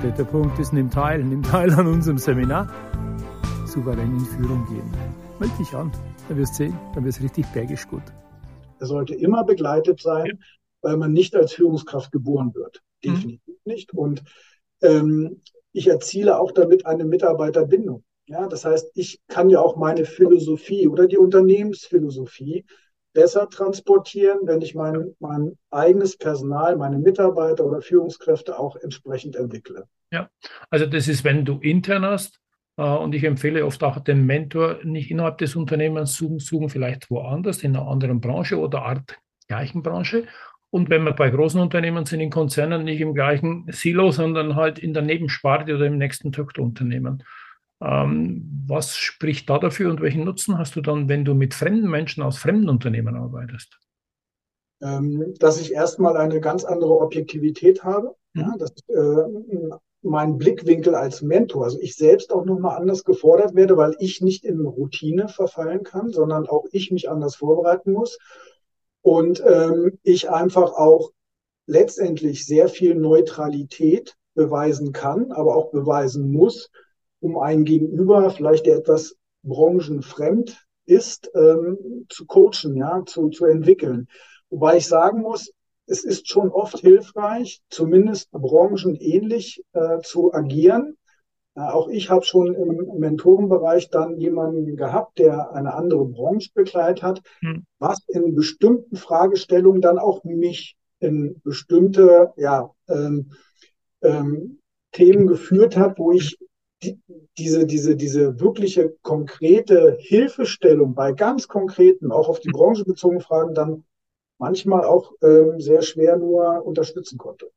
Dritter 0.01 0.25
Punkt 0.25 0.59
ist, 0.59 0.73
nimm 0.73 0.91
teil, 0.91 1.23
nimm 1.25 1.45
teil 1.45 1.73
an 1.75 1.87
unserem 1.87 2.19
Seminar. 2.19 2.67
Souverän 3.67 4.17
in 4.17 4.25
Führung 4.25 4.67
gehen. 4.67 4.91
Meld 5.39 5.57
dich 5.61 5.73
an, 5.75 5.93
dann 6.27 6.39
wirst 6.39 6.55
du 6.55 6.65
sehen, 6.65 6.79
dann 6.93 7.05
wird 7.05 7.15
es 7.15 7.23
richtig 7.23 7.47
bergisch 7.53 7.87
gut. 7.87 8.03
Er 8.81 8.87
sollte 8.87 9.15
immer 9.15 9.45
begleitet 9.45 10.01
sein, 10.01 10.41
weil 10.81 10.97
man 10.97 11.13
nicht 11.13 11.37
als 11.37 11.53
Führungskraft 11.53 12.11
geboren 12.11 12.53
wird. 12.53 12.83
Mhm. 13.05 13.15
Definitiv 13.15 13.41
mhm. 13.47 13.55
nicht. 13.65 13.95
Und 13.95 14.23
ähm, 14.83 15.43
ich 15.73 15.89
erziele 15.89 16.39
auch 16.39 16.53
damit 16.53 16.87
eine 16.87 17.05
Mitarbeiterbindung. 17.05 18.05
Ja, 18.27 18.47
das 18.47 18.65
heißt, 18.65 18.93
ich 18.95 19.21
kann 19.29 19.51
ja 19.51 19.61
auch 19.61 19.77
meine 19.77 20.05
Philosophie 20.05 20.87
oder 20.87 21.07
die 21.07 21.19
Unternehmensphilosophie 21.19 22.65
besser 23.13 23.49
transportieren, 23.49 24.41
wenn 24.45 24.63
ich 24.63 24.75
mein, 24.75 25.15
mein 25.19 25.59
eigenes 25.71 26.17
Personal, 26.17 26.77
meine 26.77 26.99
Mitarbeiter 26.99 27.67
oder 27.67 27.83
Führungskräfte 27.83 28.59
auch 28.59 28.77
entsprechend 28.77 29.37
entwickle. 29.37 29.87
Ja, 30.11 30.31
also 30.71 30.87
das 30.87 31.09
ist, 31.09 31.25
wenn 31.25 31.45
du 31.45 31.59
intern 31.59 32.05
hast, 32.05 32.41
äh, 32.77 32.83
und 32.83 33.15
ich 33.15 33.25
empfehle 33.25 33.67
oft 33.67 33.83
auch 33.83 33.99
den 34.01 34.25
Mentor 34.25 34.79
nicht 34.85 35.11
innerhalb 35.11 35.39
des 35.39 35.57
Unternehmens 35.57 36.17
suchen, 36.17 36.39
suchen 36.39 36.69
vielleicht 36.69 37.11
woanders, 37.11 37.63
in 37.63 37.77
einer 37.77 37.87
anderen 37.87 38.21
Branche 38.21 38.59
oder 38.59 38.83
Art 38.83 39.19
gleichen 39.49 39.83
Branche 39.83 40.27
und 40.73 40.89
wenn 40.89 41.05
wir 41.05 41.13
bei 41.13 41.29
großen 41.29 41.61
Unternehmen 41.61 42.07
sind, 42.07 42.21
in 42.21 42.31
Konzernen, 42.31 42.85
nicht 42.85 43.03
im 43.03 43.13
gleichen 43.13 43.67
Silo, 43.71 44.11
sondern 44.11 44.57
halt 44.57 44.79
in 44.79 44.95
der 44.95 45.03
Nebensparte 45.03 45.75
oder 45.75 45.85
im 45.85 45.99
nächsten 45.99 46.33
Töchterunternehmen. 46.33 47.25
Ähm, 47.83 48.65
was 48.67 48.97
spricht 48.97 49.51
da 49.51 49.59
dafür 49.59 49.91
und 49.91 50.01
welchen 50.01 50.25
Nutzen 50.25 50.57
hast 50.57 50.75
du 50.75 50.81
dann, 50.81 51.11
wenn 51.11 51.27
du 51.27 51.35
mit 51.35 51.53
fremden 51.53 51.91
Menschen 51.91 52.23
aus 52.23 52.39
fremden 52.39 52.71
Unternehmen 52.71 53.17
arbeitest? 53.17 53.79
Ähm, 54.81 55.35
dass 55.39 55.61
ich 55.61 55.75
erstmal 55.75 56.17
eine 56.17 56.41
ganz 56.41 56.65
andere 56.65 56.99
Objektivität 57.01 57.85
habe. 57.85 58.15
Mhm. 58.33 58.41
Ja, 58.41 58.55
dass 58.59 58.73
äh, 58.89 59.69
mein 60.01 60.39
Blickwinkel 60.39 60.95
als 60.95 61.21
Mentor, 61.21 61.65
also 61.65 61.79
ich 61.81 61.97
selbst 61.97 62.33
auch 62.33 62.47
nochmal 62.47 62.79
anders 62.79 63.05
gefordert 63.05 63.55
werde, 63.55 63.77
weil 63.77 63.95
ich 63.99 64.23
nicht 64.23 64.43
in 64.43 64.65
Routine 64.65 65.29
verfallen 65.29 65.83
kann, 65.83 66.09
sondern 66.09 66.47
auch 66.47 66.65
ich 66.73 66.91
mich 66.91 67.11
anders 67.11 67.37
vorbereiten 67.37 67.93
muss 67.93 68.19
und 69.03 69.43
ähm, 69.47 69.99
ich 70.03 70.31
einfach 70.31 70.73
auch 70.73 71.13
letztendlich 71.67 72.47
sehr 72.47 72.69
viel 72.69 72.95
Neutralität 72.95 74.17
beweisen 74.35 74.93
kann, 74.93 75.33
aber 75.33 75.57
auch 75.57 75.71
beweisen 75.71 76.33
muss, 76.33 76.71
um 77.21 77.39
ein 77.39 77.65
Gegenüber, 77.65 78.31
vielleicht 78.31 78.67
der 78.67 78.79
etwas 78.79 79.17
branchenfremd 79.43 80.65
ist, 80.87 81.31
ähm, 81.35 82.07
zu 82.09 82.27
coachen, 82.27 82.77
ja, 82.77 83.03
zu, 83.07 83.29
zu 83.29 83.45
entwickeln. 83.45 84.09
Wobei 84.51 84.77
ich 84.79 84.87
sagen 84.87 85.21
muss, 85.23 85.53
es 85.87 86.05
ist 86.05 86.29
schon 86.29 86.51
oft 86.51 86.79
hilfreich, 86.79 87.61
zumindest 87.69 88.31
branchenähnlich 88.31 89.65
äh, 89.73 90.01
zu 90.01 90.33
agieren, 90.33 90.97
auch 91.55 91.89
ich 91.89 92.09
habe 92.09 92.25
schon 92.25 92.55
im 92.55 92.99
Mentorenbereich 92.99 93.91
dann 93.91 94.17
jemanden 94.17 94.77
gehabt, 94.77 95.19
der 95.19 95.53
eine 95.53 95.75
andere 95.75 96.05
Branche 96.07 96.51
begleitet 96.55 97.03
hat, 97.03 97.23
hm. 97.41 97.65
was 97.79 98.01
in 98.09 98.35
bestimmten 98.35 98.97
Fragestellungen 98.97 99.83
dann 99.83 99.99
auch 99.99 100.25
mich 100.25 100.77
in 101.01 101.41
bestimmte 101.43 102.33
ja, 102.37 102.71
ähm, 102.89 103.33
ähm, 104.03 104.61
Themen 104.93 105.27
geführt 105.27 105.77
hat, 105.77 105.99
wo 105.99 106.13
ich 106.13 106.39
die, 106.83 106.99
diese, 107.39 107.67
diese, 107.67 107.97
diese 107.97 108.41
wirkliche 108.41 108.97
konkrete 109.03 109.97
Hilfestellung 109.99 110.95
bei 110.95 111.13
ganz 111.13 111.49
konkreten, 111.49 112.13
auch 112.13 112.29
auf 112.29 112.41
die 112.41 112.51
Branche 112.51 112.85
bezogenen 112.85 113.23
Fragen 113.23 113.55
dann 113.55 113.85
manchmal 114.39 114.85
auch 114.85 115.13
ähm, 115.23 115.61
sehr 115.61 115.83
schwer 115.83 116.17
nur 116.17 116.65
unterstützen 116.65 117.19
konnte. 117.19 117.51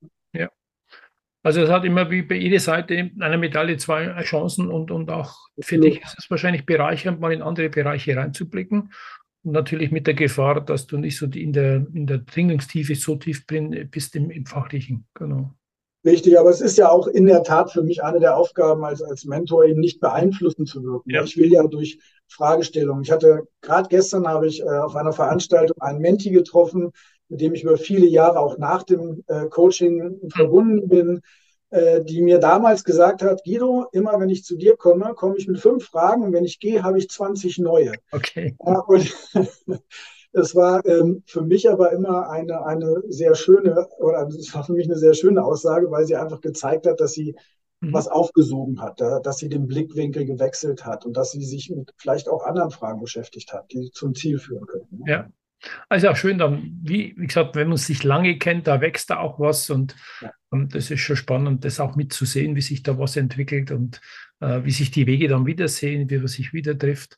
Also 1.45 1.61
es 1.61 1.69
hat 1.69 1.85
immer 1.85 2.09
wie 2.09 2.23
bei 2.23 2.37
jeder 2.37 2.59
Seite 2.59 3.11
einer 3.19 3.37
Medaille 3.37 3.77
zwei 3.77 4.19
Chancen 4.23 4.71
und, 4.71 4.89
und 4.89 5.11
auch 5.11 5.37
für 5.59 5.77
dich 5.77 6.01
ist 6.01 6.15
es 6.17 6.31
wahrscheinlich 6.31 6.65
bereichernd, 6.65 7.19
mal 7.19 7.31
in 7.31 7.43
andere 7.43 7.69
Bereiche 7.69 8.17
reinzublicken. 8.17 8.91
Und 9.43 9.51
natürlich 9.51 9.91
mit 9.91 10.07
der 10.07 10.15
Gefahr, 10.15 10.59
dass 10.59 10.87
du 10.87 10.97
nicht 10.97 11.19
so 11.19 11.27
in 11.27 11.53
der, 11.53 11.85
in 11.93 12.07
der 12.07 12.17
Dringungstiefe 12.17 12.95
so 12.95 13.15
tief 13.17 13.45
bist 13.45 14.15
im, 14.15 14.31
im 14.31 14.47
Fachlichen. 14.47 15.05
Genau. 15.13 15.53
Richtig, 16.03 16.39
aber 16.39 16.49
es 16.49 16.61
ist 16.61 16.79
ja 16.79 16.89
auch 16.89 17.05
in 17.05 17.27
der 17.27 17.43
Tat 17.43 17.71
für 17.71 17.83
mich 17.83 18.03
eine 18.03 18.19
der 18.19 18.37
Aufgaben 18.37 18.83
als, 18.83 19.03
als 19.03 19.25
Mentor, 19.25 19.65
eben 19.65 19.79
nicht 19.79 19.99
beeinflussen 19.99 20.65
zu 20.65 20.83
wirken. 20.83 21.11
Ja. 21.11 21.23
Ich 21.23 21.37
will 21.37 21.51
ja 21.51 21.61
durch 21.67 21.99
Fragestellungen. 22.27 23.03
Ich 23.03 23.11
hatte 23.11 23.47
gerade 23.61 23.87
gestern 23.89 24.27
habe 24.27 24.47
ich 24.47 24.61
äh, 24.61 24.65
auf 24.65 24.95
einer 24.95 25.13
Veranstaltung 25.13 25.79
einen 25.79 25.99
Menti 25.99 26.31
getroffen, 26.31 26.91
mit 27.29 27.41
dem 27.41 27.53
ich 27.53 27.63
über 27.63 27.77
viele 27.77 28.05
Jahre 28.05 28.39
auch 28.39 28.57
nach 28.57 28.83
dem 28.83 29.23
äh, 29.27 29.45
Coaching 29.47 30.19
verbunden 30.29 30.87
bin, 30.87 31.21
äh, 31.71 32.03
die 32.03 32.21
mir 32.21 32.39
damals 32.39 32.83
gesagt 32.83 33.23
hat, 33.23 33.43
Guido, 33.43 33.87
immer 33.91 34.19
wenn 34.19 34.29
ich 34.29 34.43
zu 34.43 34.55
dir 34.55 34.77
komme, 34.77 35.13
komme 35.15 35.35
ich 35.37 35.47
mit 35.47 35.59
fünf 35.59 35.85
Fragen 35.85 36.23
und 36.23 36.33
wenn 36.33 36.45
ich 36.45 36.59
gehe, 36.59 36.83
habe 36.83 36.99
ich 36.99 37.09
20 37.09 37.57
neue. 37.59 37.93
Okay. 38.11 38.55
Ja, 38.65 38.79
und 38.79 39.13
es 40.31 40.55
war 40.55 40.85
ähm, 40.85 41.23
für 41.25 41.41
mich 41.41 41.69
aber 41.69 41.91
immer 41.91 42.29
eine, 42.29 42.65
eine 42.65 43.01
sehr 43.07 43.35
schöne, 43.35 43.87
oder 43.97 44.27
es 44.27 44.53
war 44.53 44.63
für 44.63 44.73
mich 44.73 44.85
eine 44.85 44.97
sehr 44.97 45.15
schöne 45.15 45.43
Aussage, 45.43 45.89
weil 45.89 46.05
sie 46.05 46.15
einfach 46.15 46.41
gezeigt 46.41 46.85
hat, 46.85 47.01
dass 47.01 47.13
sie 47.13 47.35
mhm. 47.81 47.93
was 47.93 48.07
aufgesogen 48.07 48.81
hat, 48.81 49.01
dass 49.01 49.37
sie 49.37 49.49
den 49.49 49.65
Blickwinkel 49.65 50.25
gewechselt 50.25 50.85
hat 50.85 51.05
und 51.05 51.17
dass 51.17 51.31
sie 51.31 51.43
sich 51.43 51.71
mit 51.71 51.91
vielleicht 51.97 52.29
auch 52.29 52.45
anderen 52.45 52.71
Fragen 52.71 53.01
beschäftigt 53.01 53.51
hat, 53.53 53.71
die 53.71 53.89
zum 53.91 54.13
Ziel 54.13 54.37
führen 54.37 54.67
können. 54.67 55.03
Ja, 55.07 55.29
also 55.89 56.09
auch 56.09 56.15
schön, 56.15 56.37
dann, 56.37 56.79
wie, 56.83 57.13
wie 57.17 57.27
gesagt, 57.27 57.55
wenn 57.55 57.69
man 57.69 57.77
sich 57.77 58.03
lange 58.03 58.37
kennt, 58.37 58.67
da 58.67 58.81
wächst 58.81 59.09
da 59.09 59.17
auch 59.17 59.39
was 59.39 59.69
und, 59.69 59.95
ja. 60.21 60.31
und 60.49 60.75
das 60.75 60.91
ist 60.91 61.01
schon 61.01 61.15
spannend, 61.15 61.65
das 61.65 61.79
auch 61.79 61.95
mitzusehen, 61.95 62.55
wie 62.55 62.61
sich 62.61 62.83
da 62.83 62.97
was 62.97 63.15
entwickelt 63.15 63.71
und 63.71 64.01
äh, 64.39 64.63
wie 64.63 64.71
sich 64.71 64.91
die 64.91 65.07
Wege 65.07 65.27
dann 65.27 65.45
wiedersehen, 65.45 66.09
wie 66.09 66.17
man 66.17 66.27
sich 66.27 66.53
wieder 66.53 66.77
trifft. 66.77 67.17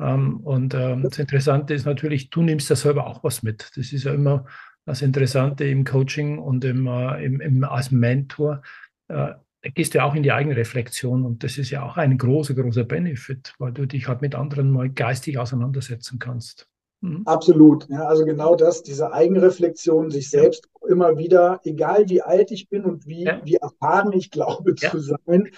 Ähm, 0.00 0.38
und 0.40 0.74
ähm, 0.74 1.02
das 1.02 1.18
Interessante 1.18 1.74
ist 1.74 1.86
natürlich, 1.86 2.30
du 2.30 2.42
nimmst 2.42 2.70
da 2.70 2.76
selber 2.76 3.06
auch 3.06 3.22
was 3.24 3.42
mit. 3.42 3.70
Das 3.76 3.92
ist 3.92 4.04
ja 4.04 4.14
immer 4.14 4.46
das 4.84 5.02
Interessante 5.02 5.64
im 5.64 5.84
Coaching 5.84 6.38
und 6.38 6.64
im, 6.64 6.86
äh, 6.86 7.24
im, 7.24 7.40
im 7.40 7.64
als 7.64 7.90
Mentor. 7.90 8.62
Äh, 9.08 9.34
da 9.64 9.70
gehst 9.70 9.94
du 9.94 10.02
auch 10.02 10.16
in 10.16 10.24
die 10.24 10.32
Eigenreflexion 10.32 11.24
und 11.24 11.44
das 11.44 11.56
ist 11.56 11.70
ja 11.70 11.84
auch 11.84 11.96
ein 11.96 12.18
großer, 12.18 12.54
großer 12.54 12.82
Benefit, 12.82 13.54
weil 13.58 13.72
du 13.72 13.86
dich 13.86 14.08
halt 14.08 14.20
mit 14.20 14.34
anderen 14.34 14.72
mal 14.72 14.90
geistig 14.90 15.38
auseinandersetzen 15.38 16.18
kannst. 16.18 16.68
Mhm. 17.02 17.22
Absolut. 17.26 17.88
Ja, 17.88 18.06
also 18.06 18.24
genau 18.24 18.54
das, 18.54 18.82
diese 18.82 19.12
Eigenreflexion, 19.12 20.10
sich 20.10 20.30
selbst 20.30 20.68
immer 20.88 21.18
wieder, 21.18 21.60
egal 21.64 22.08
wie 22.08 22.22
alt 22.22 22.50
ich 22.52 22.68
bin 22.68 22.84
und 22.84 23.06
wie, 23.06 23.24
ja. 23.24 23.40
wie 23.44 23.56
erfahren 23.56 24.12
ich 24.12 24.30
glaube 24.30 24.74
ja. 24.78 24.90
zu 24.90 25.00
sein, 25.00 25.50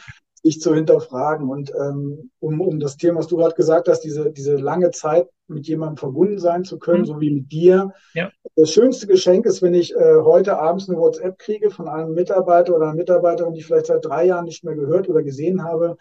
sich 0.42 0.60
zu 0.60 0.74
hinterfragen. 0.74 1.48
Und 1.48 1.70
ähm, 1.78 2.30
um, 2.40 2.60
um 2.60 2.80
das 2.80 2.96
Thema, 2.96 3.18
was 3.18 3.28
du 3.28 3.36
gerade 3.36 3.54
gesagt 3.54 3.88
hast, 3.88 4.00
diese, 4.00 4.30
diese 4.32 4.56
lange 4.56 4.90
Zeit 4.90 5.28
mit 5.46 5.66
jemandem 5.68 5.98
verbunden 5.98 6.38
sein 6.38 6.64
zu 6.64 6.78
können, 6.78 7.00
mhm. 7.00 7.06
so 7.06 7.20
wie 7.20 7.30
mit 7.30 7.52
dir. 7.52 7.92
Ja. 8.14 8.30
Das 8.56 8.70
schönste 8.70 9.06
Geschenk 9.06 9.44
ist, 9.44 9.60
wenn 9.60 9.74
ich 9.74 9.94
äh, 9.94 10.16
heute 10.22 10.58
abends 10.58 10.88
eine 10.88 10.98
WhatsApp 10.98 11.38
kriege 11.38 11.70
von 11.70 11.88
einem 11.88 12.14
Mitarbeiter 12.14 12.74
oder 12.74 12.86
einer 12.86 12.94
Mitarbeiterin, 12.94 13.52
die 13.52 13.60
ich 13.60 13.66
vielleicht 13.66 13.86
seit 13.86 14.04
drei 14.04 14.24
Jahren 14.24 14.46
nicht 14.46 14.64
mehr 14.64 14.74
gehört 14.74 15.10
oder 15.10 15.22
gesehen 15.22 15.62
habe, 15.62 15.98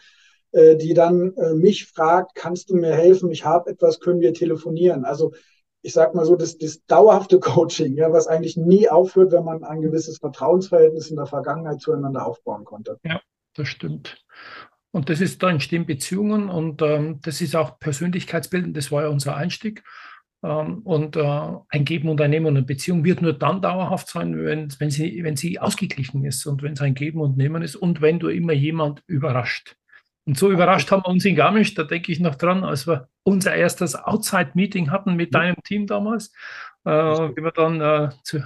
äh, 0.53 0.77
die 0.77 0.93
dann 0.93 1.33
äh, 1.35 1.53
mich 1.53 1.87
fragt, 1.87 2.35
kannst 2.35 2.69
du 2.69 2.75
mir 2.75 2.93
helfen? 2.93 3.31
Ich 3.31 3.43
habe 3.43 3.69
etwas, 3.69 3.99
können 3.99 4.21
wir 4.21 4.33
telefonieren? 4.33 5.03
Also 5.03 5.33
ich 5.81 5.93
sag 5.93 6.15
mal 6.15 6.25
so, 6.25 6.35
das, 6.35 6.57
das 6.57 6.85
dauerhafte 6.85 7.39
Coaching, 7.39 7.97
ja, 7.97 8.11
was 8.11 8.27
eigentlich 8.27 8.55
nie 8.55 8.87
aufhört, 8.87 9.33
wenn 9.33 9.43
man 9.43 9.63
ein 9.63 9.81
gewisses 9.81 10.19
Vertrauensverhältnis 10.19 11.09
in 11.09 11.17
der 11.17 11.25
Vergangenheit 11.25 11.81
zueinander 11.81 12.25
aufbauen 12.25 12.63
konnte. 12.63 12.97
Ja, 13.03 13.19
das 13.53 13.67
stimmt. 13.67 14.23
Und 14.91 15.09
das 15.09 15.21
ist, 15.21 15.43
da 15.43 15.49
entstehen 15.49 15.85
Beziehungen 15.85 16.49
und 16.49 16.81
ähm, 16.81 17.19
das 17.21 17.41
ist 17.41 17.55
auch 17.55 17.79
Persönlichkeitsbildend, 17.79 18.77
das 18.77 18.91
war 18.91 19.03
ja 19.03 19.09
unser 19.09 19.35
Einstieg. 19.35 19.83
Ähm, 20.43 20.79
und 20.83 21.15
äh, 21.15 21.49
ein 21.69 21.83
Geben 21.83 22.09
und 22.09 22.21
ein 22.21 22.29
Nehmen 22.29 22.45
und 22.45 22.57
eine 22.57 22.65
Beziehung 22.65 23.03
wird 23.03 23.21
nur 23.21 23.33
dann 23.33 23.61
dauerhaft 23.61 24.07
sein, 24.07 24.37
wenn, 24.37 24.71
wenn, 24.79 24.91
sie, 24.91 25.23
wenn 25.23 25.35
sie 25.35 25.59
ausgeglichen 25.59 26.23
ist 26.25 26.45
und 26.45 26.61
wenn 26.61 26.73
es 26.73 26.81
ein 26.81 26.95
Geben 26.95 27.21
und 27.21 27.37
Nehmen 27.37 27.61
ist 27.63 27.75
und 27.75 28.01
wenn 28.01 28.19
du 28.19 28.29
immer 28.29 28.53
jemand 28.53 29.01
überrascht. 29.07 29.75
Und 30.25 30.37
so 30.37 30.51
überrascht 30.51 30.89
haben 30.91 31.03
wir 31.03 31.09
uns 31.09 31.25
in 31.25 31.35
Garmisch, 31.35 31.73
da 31.73 31.83
denke 31.83 32.11
ich 32.11 32.19
noch 32.19 32.35
dran, 32.35 32.63
als 32.63 32.87
wir 32.87 33.09
unser 33.23 33.53
erstes 33.55 33.95
Outside-Meeting 33.95 34.89
hatten 34.89 35.15
mit 35.15 35.35
deinem 35.35 35.61
Team 35.63 35.85
damals, 35.85 36.31
äh, 36.85 36.91
wie 36.91 37.43
wir 37.43 37.51
dann 37.51 37.81
äh, 37.81 38.09
zu, 38.23 38.41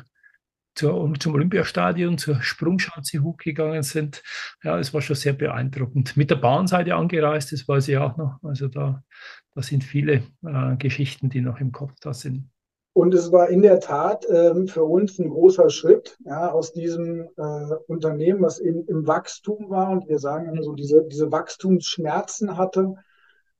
zu, 0.73 1.13
zum 1.19 1.35
Olympiastadion, 1.35 2.17
zur 2.17 2.41
Sprungschanze 2.41 3.19
hochgegangen 3.19 3.83
sind. 3.83 4.23
Ja, 4.63 4.79
es 4.79 4.93
war 4.93 5.01
schon 5.01 5.15
sehr 5.15 5.33
beeindruckend. 5.33 6.17
Mit 6.17 6.31
der 6.31 6.37
Bahnseite 6.37 6.95
angereist, 6.95 7.51
das 7.51 7.67
weiß 7.67 7.87
ich 7.89 7.97
auch 7.97 8.17
noch. 8.17 8.39
Also 8.43 8.67
da, 8.67 9.03
da 9.53 9.61
sind 9.61 9.83
viele 9.83 10.23
äh, 10.43 10.75
Geschichten, 10.77 11.29
die 11.29 11.41
noch 11.41 11.59
im 11.59 11.71
Kopf 11.71 11.93
da 12.01 12.13
sind. 12.13 12.49
Und 12.97 13.13
es 13.13 13.31
war 13.31 13.49
in 13.49 13.61
der 13.61 13.79
Tat 13.79 14.25
ähm, 14.27 14.67
für 14.67 14.83
uns 14.83 15.19
ein 15.19 15.29
großer 15.29 15.69
Schritt 15.69 16.17
ja, 16.25 16.51
aus 16.51 16.73
diesem 16.73 17.29
äh, 17.37 17.75
Unternehmen, 17.85 18.41
was 18.41 18.57
in, 18.57 18.85
im 18.87 19.05
Wachstum 19.05 19.69
war 19.69 19.91
und 19.91 20.09
wir 20.09 20.17
sagen 20.17 20.49
immer 20.49 20.63
so, 20.63 20.73
diese, 20.73 21.03
diese 21.03 21.31
Wachstumsschmerzen 21.31 22.57
hatte, 22.57 22.95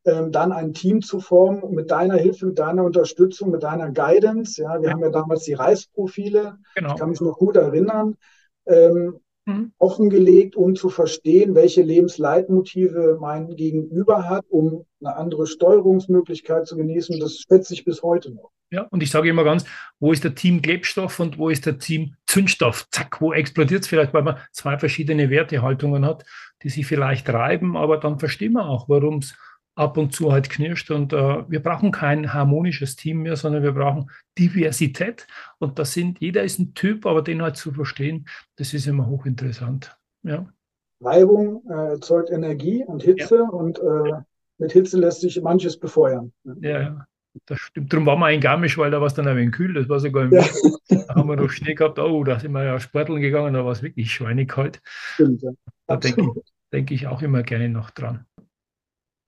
ähm, 0.05 0.31
dann 0.31 0.51
ein 0.51 0.73
Team 0.73 1.03
zu 1.03 1.19
formen 1.19 1.71
mit 1.75 1.91
deiner 1.91 2.15
Hilfe, 2.15 2.47
mit 2.47 2.57
deiner 2.57 2.83
Unterstützung, 2.83 3.51
mit 3.51 3.61
deiner 3.61 3.91
Guidance. 3.91 4.59
Ja, 4.59 4.81
wir 4.81 4.87
ja. 4.87 4.93
haben 4.93 5.03
ja 5.03 5.11
damals 5.11 5.43
die 5.43 5.53
Reisprofile, 5.53 6.57
genau. 6.73 6.93
ich 6.93 6.99
kann 6.99 7.09
mich 7.11 7.21
noch 7.21 7.37
gut 7.37 7.57
erinnern, 7.57 8.15
ähm, 8.65 9.19
mhm. 9.47 9.71
offengelegt, 9.79 10.55
um 10.55 10.75
zu 10.75 10.89
verstehen, 10.89 11.55
welche 11.55 11.81
Lebensleitmotive 11.81 13.17
mein 13.19 13.55
Gegenüber 13.55 14.29
hat, 14.29 14.45
um 14.49 14.85
eine 15.01 15.15
andere 15.15 15.47
Steuerungsmöglichkeit 15.47 16.67
zu 16.67 16.77
genießen. 16.77 17.19
Das 17.19 17.39
schätze 17.39 17.73
ich 17.73 17.85
bis 17.85 18.03
heute 18.03 18.31
noch. 18.31 18.51
Ja, 18.69 18.81
und 18.91 19.01
ich 19.01 19.09
sage 19.09 19.29
immer 19.29 19.45
ganz, 19.45 19.63
wo 19.99 20.11
ist 20.11 20.25
der 20.25 20.35
Team 20.35 20.61
Klebstoff 20.61 21.21
und 21.21 21.37
wo 21.37 21.49
ist 21.49 21.65
der 21.65 21.79
Team 21.79 22.15
Zündstoff? 22.25 22.87
Zack, 22.91 23.21
wo 23.21 23.31
explodiert 23.31 23.83
es 23.83 23.87
vielleicht, 23.87 24.13
weil 24.13 24.23
man 24.23 24.37
zwei 24.51 24.77
verschiedene 24.77 25.29
Wertehaltungen 25.29 26.05
hat, 26.05 26.25
die 26.63 26.69
sich 26.69 26.85
vielleicht 26.85 27.29
reiben, 27.29 27.77
aber 27.77 27.97
dann 27.97 28.19
verstehen 28.19 28.53
wir 28.53 28.67
auch, 28.67 28.89
warum 28.89 29.19
es 29.19 29.37
ab 29.77 29.97
und 29.97 30.13
zu 30.13 30.31
halt 30.31 30.49
knirscht. 30.49 30.91
Und 30.91 31.13
äh, 31.13 31.49
wir 31.49 31.61
brauchen 31.61 31.91
kein 31.91 32.33
harmonisches 32.33 32.95
Team 32.95 33.21
mehr, 33.21 33.35
sondern 33.35 33.63
wir 33.63 33.71
brauchen 33.71 34.09
Diversität. 34.37 35.27
Und 35.59 35.79
das 35.79 35.93
sind, 35.93 36.19
jeder 36.19 36.43
ist 36.43 36.59
ein 36.59 36.73
Typ, 36.73 37.05
aber 37.05 37.21
den 37.21 37.41
halt 37.41 37.57
zu 37.57 37.71
verstehen, 37.71 38.27
das 38.57 38.73
ist 38.73 38.87
immer 38.87 39.07
hochinteressant. 39.07 39.95
Ja. 40.23 40.47
Reibung 40.99 41.63
äh, 41.69 41.91
erzeugt 41.91 42.31
Energie 42.31 42.83
und 42.83 43.03
Hitze 43.03 43.37
ja. 43.37 43.49
und 43.49 43.79
äh, 43.79 44.21
mit 44.57 44.71
Hitze 44.71 44.97
lässt 44.97 45.21
sich 45.21 45.39
manches 45.41 45.79
befeuern. 45.79 46.33
Ja, 46.61 46.81
ja. 46.81 47.05
Das 47.45 47.59
stimmt. 47.59 47.93
Darum 47.93 48.07
waren 48.07 48.19
wir 48.19 48.31
in 48.31 48.41
Garmisch, 48.41 48.79
weil 48.79 48.89
da 48.89 48.99
war 48.99 49.05
es 49.05 49.13
dann 49.13 49.27
ein 49.27 49.37
wenig 49.37 49.53
kühl. 49.53 49.75
Das 49.75 49.87
war 49.87 49.99
sogar 49.99 50.23
im 50.23 50.31
ja. 50.31 50.43
Da 50.89 51.15
haben 51.15 51.29
wir 51.29 51.35
noch 51.35 51.51
Schnee 51.51 51.75
gehabt. 51.75 51.99
Oh, 51.99 52.23
da 52.23 52.39
sind 52.39 52.51
wir 52.51 52.63
ja 52.63 52.79
sporteln 52.79 53.21
gegangen, 53.21 53.53
da 53.53 53.63
war 53.63 53.73
es 53.73 53.83
wirklich 53.83 54.11
schweinekalt. 54.11 54.81
Stimmt, 54.83 55.43
ja. 55.43 55.51
Da 55.85 55.97
denke 55.97 56.21
ich, 56.21 56.43
denk 56.73 56.89
ich 56.89 57.05
auch 57.05 57.21
immer 57.21 57.43
gerne 57.43 57.69
noch 57.69 57.91
dran. 57.91 58.25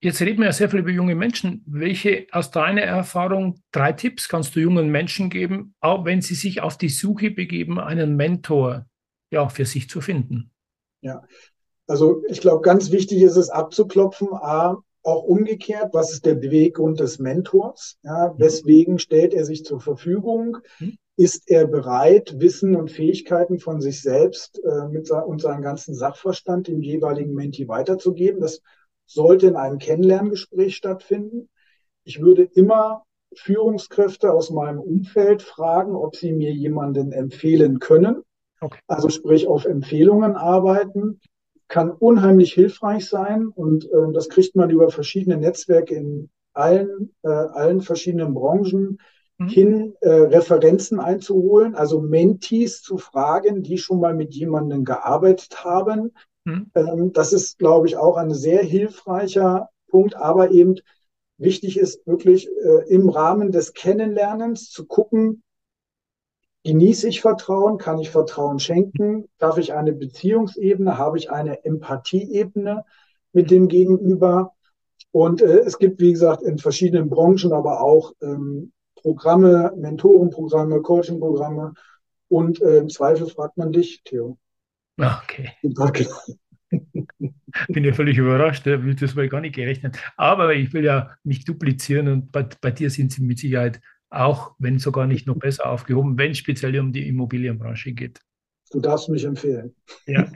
Jetzt 0.02 0.22
reden 0.22 0.38
wir 0.38 0.46
ja 0.46 0.52
sehr 0.52 0.70
viel 0.70 0.80
über 0.80 0.90
junge 0.90 1.14
Menschen. 1.14 1.62
Welche 1.66 2.26
aus 2.32 2.50
deiner 2.50 2.82
Erfahrung 2.82 3.60
drei 3.70 3.92
Tipps 3.92 4.28
kannst 4.28 4.56
du 4.56 4.60
jungen 4.60 4.90
Menschen 4.90 5.28
geben, 5.28 5.74
auch 5.80 6.06
wenn 6.06 6.22
sie 6.22 6.34
sich 6.34 6.62
auf 6.62 6.78
die 6.78 6.88
Suche 6.88 7.30
begeben, 7.30 7.78
einen 7.78 8.16
Mentor 8.16 8.86
ja, 9.30 9.48
für 9.50 9.66
sich 9.66 9.90
zu 9.90 10.00
finden? 10.00 10.52
Ja, 11.02 11.22
also 11.86 12.22
ich 12.28 12.40
glaube, 12.40 12.62
ganz 12.62 12.90
wichtig 12.90 13.20
ist 13.20 13.36
es 13.36 13.50
abzuklopfen, 13.50 14.28
A, 14.32 14.78
auch 15.02 15.24
umgekehrt, 15.24 15.92
was 15.92 16.12
ist 16.12 16.24
der 16.24 16.34
Beweggrund 16.34 17.00
des 17.00 17.18
Mentors? 17.18 17.98
Ja, 18.02 18.34
weswegen 18.38 18.98
stellt 18.98 19.34
er 19.34 19.44
sich 19.44 19.64
zur 19.64 19.80
Verfügung? 19.80 20.58
Mhm. 20.78 20.96
Ist 21.16 21.50
er 21.50 21.66
bereit, 21.66 22.36
Wissen 22.38 22.74
und 22.76 22.90
Fähigkeiten 22.90 23.58
von 23.58 23.80
sich 23.80 24.00
selbst 24.00 24.62
äh, 24.64 24.88
mit 24.88 25.10
und 25.10 25.42
seinen 25.42 25.62
ganzen 25.62 25.94
Sachverstand 25.94 26.68
dem 26.68 26.80
jeweiligen 26.80 27.34
Menti 27.34 27.68
weiterzugeben? 27.68 28.40
Das 28.40 28.62
sollte 29.10 29.46
in 29.46 29.56
einem 29.56 29.78
Kennenlerngespräch 29.78 30.76
stattfinden. 30.76 31.48
Ich 32.04 32.20
würde 32.20 32.42
immer 32.42 33.04
Führungskräfte 33.34 34.32
aus 34.32 34.50
meinem 34.50 34.80
Umfeld 34.80 35.42
fragen, 35.42 35.94
ob 35.94 36.16
sie 36.16 36.32
mir 36.32 36.52
jemanden 36.52 37.12
empfehlen 37.12 37.78
können. 37.78 38.22
Okay. 38.60 38.78
Also 38.86 39.08
sprich 39.08 39.46
auf 39.46 39.64
Empfehlungen 39.64 40.36
arbeiten 40.36 41.20
kann 41.70 41.92
unheimlich 41.92 42.52
hilfreich 42.52 43.08
sein 43.08 43.46
und 43.46 43.84
äh, 43.84 44.12
das 44.12 44.28
kriegt 44.28 44.56
man 44.56 44.70
über 44.70 44.90
verschiedene 44.90 45.36
Netzwerke 45.36 45.94
in 45.94 46.28
allen, 46.52 47.14
äh, 47.22 47.28
allen 47.28 47.80
verschiedenen 47.80 48.34
Branchen 48.34 48.98
mhm. 49.38 49.48
hin, 49.48 49.94
äh, 50.00 50.10
Referenzen 50.10 50.98
einzuholen, 50.98 51.76
also 51.76 52.00
Mentees 52.00 52.82
zu 52.82 52.98
fragen, 52.98 53.62
die 53.62 53.78
schon 53.78 54.00
mal 54.00 54.14
mit 54.14 54.34
jemandem 54.34 54.84
gearbeitet 54.84 55.64
haben. 55.64 56.12
Mhm. 56.44 57.12
Das 57.12 57.32
ist, 57.32 57.58
glaube 57.58 57.86
ich, 57.86 57.96
auch 57.96 58.16
ein 58.16 58.32
sehr 58.32 58.62
hilfreicher 58.62 59.68
Punkt, 59.88 60.16
aber 60.16 60.50
eben 60.50 60.76
wichtig 61.38 61.78
ist 61.78 62.06
wirklich 62.06 62.48
äh, 62.48 62.88
im 62.88 63.08
Rahmen 63.08 63.52
des 63.52 63.72
Kennenlernens 63.72 64.70
zu 64.70 64.86
gucken, 64.86 65.42
Genieße 66.62 67.08
ich 67.08 67.22
Vertrauen? 67.22 67.78
Kann 67.78 67.98
ich 67.98 68.10
Vertrauen 68.10 68.58
schenken? 68.58 69.28
Darf 69.38 69.56
ich 69.56 69.72
eine 69.72 69.92
Beziehungsebene? 69.92 70.98
Habe 70.98 71.16
ich 71.16 71.30
eine 71.30 71.64
Empathieebene 71.64 72.84
mit 73.32 73.50
dem 73.50 73.68
Gegenüber? 73.68 74.52
Und 75.10 75.40
äh, 75.40 75.60
es 75.60 75.78
gibt, 75.78 76.00
wie 76.00 76.12
gesagt, 76.12 76.42
in 76.42 76.58
verschiedenen 76.58 77.08
Branchen 77.08 77.52
aber 77.52 77.80
auch 77.82 78.12
ähm, 78.20 78.72
Programme, 78.94 79.72
Mentorenprogramme, 79.74 80.82
Coachingprogramme. 80.82 81.72
Und 82.28 82.60
äh, 82.60 82.78
im 82.78 82.90
Zweifel 82.90 83.26
fragt 83.26 83.56
man 83.56 83.72
dich, 83.72 84.02
Theo. 84.04 84.36
Ah, 85.00 85.22
okay. 85.22 85.52
Bin 87.68 87.84
ja 87.84 87.92
völlig 87.92 88.16
überrascht, 88.16 88.66
das 88.66 89.16
war 89.16 89.26
gar 89.26 89.40
nicht 89.40 89.56
gerechnet. 89.56 89.98
Aber 90.16 90.54
ich 90.54 90.72
will 90.72 90.84
ja 90.84 91.16
mich 91.24 91.44
duplizieren 91.44 92.08
und 92.08 92.30
bei, 92.30 92.46
bei 92.60 92.70
dir 92.70 92.90
sind 92.90 93.12
sie 93.12 93.22
mit 93.22 93.40
Sicherheit 93.40 93.80
auch 94.10 94.54
wenn 94.58 94.78
sogar 94.78 95.06
nicht 95.06 95.26
noch 95.26 95.36
besser 95.36 95.70
aufgehoben, 95.70 96.18
wenn 96.18 96.32
es 96.32 96.38
speziell 96.38 96.78
um 96.78 96.92
die 96.92 97.08
Immobilienbranche 97.08 97.92
geht. 97.92 98.20
Du 98.72 98.80
darfst 98.80 99.08
mich 99.08 99.24
empfehlen. 99.24 99.74
Ja. 100.06 100.30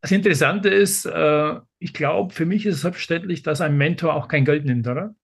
Das 0.00 0.12
Interessante 0.12 0.68
ist, 0.68 1.06
äh, 1.06 1.60
ich 1.78 1.92
glaube, 1.92 2.32
für 2.32 2.46
mich 2.46 2.66
ist 2.66 2.76
es 2.76 2.80
selbstverständlich, 2.82 3.42
dass 3.42 3.60
ein 3.60 3.76
Mentor 3.76 4.14
auch 4.14 4.28
kein 4.28 4.44
Geld 4.44 4.64
nimmt, 4.64 4.86
oder? 4.86 5.14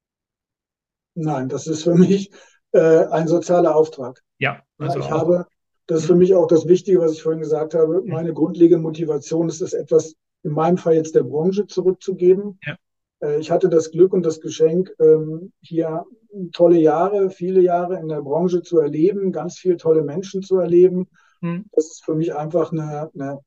Nein, 1.15 1.49
das 1.49 1.67
ist 1.67 1.85
für 1.85 1.95
mich 1.95 2.31
äh, 2.73 3.05
ein 3.07 3.29
sozialer 3.29 3.77
Auftrag. 3.77 4.21
Ja, 4.39 4.63
also 4.79 4.99
ich 4.99 5.11
habe, 5.11 5.47
das 5.93 6.01
ist 6.03 6.07
für 6.07 6.15
mich 6.15 6.35
auch 6.35 6.47
das 6.47 6.67
Wichtige, 6.67 7.01
was 7.01 7.13
ich 7.13 7.23
vorhin 7.23 7.43
gesagt 7.43 7.75
habe. 7.75 8.03
Meine 8.07 8.33
grundlegende 8.33 8.83
Motivation 8.83 9.49
ist 9.49 9.61
es, 9.61 9.75
etwas 9.75 10.15
in 10.43 10.53
meinem 10.53 10.79
Fall 10.79 10.95
jetzt 10.95 11.15
der 11.15 11.23
Branche 11.23 11.67
zurückzugeben. 11.67 12.59
Ja. 12.65 12.77
Äh, 13.21 13.41
ich 13.41 13.51
hatte 13.51 13.69
das 13.69 13.91
Glück 13.91 14.15
und 14.15 14.25
das 14.25 14.41
Geschenk, 14.41 14.91
ähm, 14.99 15.53
hier 15.61 16.05
tolle 16.53 16.79
Jahre, 16.79 17.29
viele 17.29 17.61
Jahre 17.61 18.01
in 18.01 18.09
der 18.09 18.23
Branche 18.23 18.63
zu 18.63 18.79
erleben, 18.79 19.33
ganz 19.33 19.59
viele 19.59 19.77
tolle 19.77 20.03
Menschen 20.03 20.43
zu 20.43 20.57
erleben. 20.57 21.09
Hm. 21.41 21.67
Das 21.73 21.87
ist 21.89 22.05
für 22.05 22.15
mich 22.15 22.35
einfach 22.35 22.73
eine, 22.73 23.11
eine, 23.15 23.41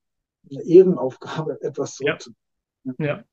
eine 0.51 0.63
Ehrenaufgabe, 0.63 1.57
etwas 1.61 1.95
zurückzugeben. 1.95 2.37
Ja. 2.99 3.05
ja. 3.05 3.23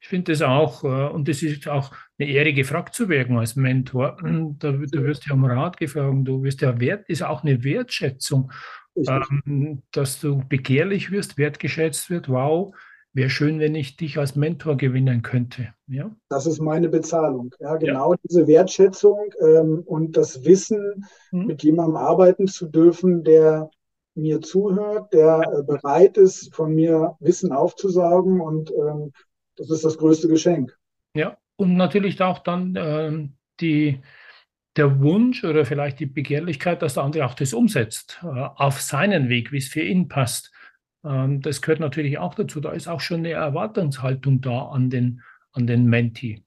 Ich 0.00 0.08
finde 0.08 0.32
das 0.32 0.42
auch, 0.42 0.84
äh, 0.84 1.08
und 1.12 1.28
das 1.28 1.42
ist 1.42 1.68
auch 1.68 1.92
eine 2.18 2.28
Ehre, 2.28 2.52
gefragt 2.52 2.94
zu 2.94 3.08
werden 3.08 3.36
als 3.38 3.56
Mentor. 3.56 4.16
Da, 4.58 4.72
du 4.72 5.04
wirst 5.04 5.26
ja 5.26 5.34
um 5.34 5.44
Rat 5.44 5.76
gefragt, 5.76 6.14
du 6.22 6.42
wirst 6.42 6.60
ja 6.60 6.78
wert, 6.80 7.08
ist 7.08 7.22
auch 7.22 7.42
eine 7.42 7.64
Wertschätzung, 7.64 8.52
ähm, 8.96 9.82
dass 9.92 10.20
du 10.20 10.42
begehrlich 10.48 11.10
wirst, 11.10 11.38
wertgeschätzt 11.38 12.10
wird. 12.10 12.28
Wow, 12.28 12.74
wäre 13.14 13.30
schön, 13.30 13.60
wenn 13.60 13.74
ich 13.74 13.96
dich 13.96 14.18
als 14.18 14.36
Mentor 14.36 14.76
gewinnen 14.76 15.22
könnte. 15.22 15.68
Ja? 15.86 16.14
Das 16.28 16.46
ist 16.46 16.60
meine 16.60 16.88
Bezahlung. 16.88 17.54
Ja, 17.60 17.76
genau 17.76 18.12
ja. 18.12 18.18
diese 18.28 18.46
Wertschätzung 18.46 19.32
ähm, 19.40 19.82
und 19.86 20.16
das 20.16 20.44
Wissen, 20.44 21.06
mhm. 21.30 21.46
mit 21.46 21.62
jemandem 21.62 21.96
arbeiten 21.96 22.48
zu 22.48 22.66
dürfen, 22.66 23.24
der 23.24 23.70
mir 24.16 24.40
zuhört, 24.40 25.12
der 25.12 25.40
äh, 25.42 25.62
bereit 25.62 26.16
ist, 26.18 26.54
von 26.54 26.74
mir 26.74 27.16
Wissen 27.20 27.52
aufzusaugen 27.52 28.40
und 28.40 28.70
ähm, 28.70 29.12
das 29.56 29.70
ist 29.70 29.84
das 29.84 29.98
größte 29.98 30.28
Geschenk. 30.28 30.76
Ja, 31.16 31.38
und 31.56 31.76
natürlich 31.76 32.20
auch 32.20 32.40
dann 32.40 32.74
ähm, 32.76 33.36
die, 33.60 34.00
der 34.76 35.00
Wunsch 35.00 35.44
oder 35.44 35.64
vielleicht 35.64 36.00
die 36.00 36.06
Begehrlichkeit, 36.06 36.82
dass 36.82 36.94
der 36.94 37.04
andere 37.04 37.26
auch 37.26 37.34
das 37.34 37.54
umsetzt, 37.54 38.20
äh, 38.22 38.26
auf 38.26 38.80
seinen 38.80 39.28
Weg, 39.28 39.52
wie 39.52 39.58
es 39.58 39.68
für 39.68 39.82
ihn 39.82 40.08
passt. 40.08 40.52
Ähm, 41.04 41.40
das 41.40 41.62
gehört 41.62 41.80
natürlich 41.80 42.18
auch 42.18 42.34
dazu. 42.34 42.60
Da 42.60 42.72
ist 42.72 42.88
auch 42.88 43.00
schon 43.00 43.18
eine 43.18 43.32
Erwartungshaltung 43.32 44.40
da 44.40 44.66
an 44.68 44.90
den, 44.90 45.22
an 45.52 45.66
den 45.66 45.86
Menti. 45.86 46.44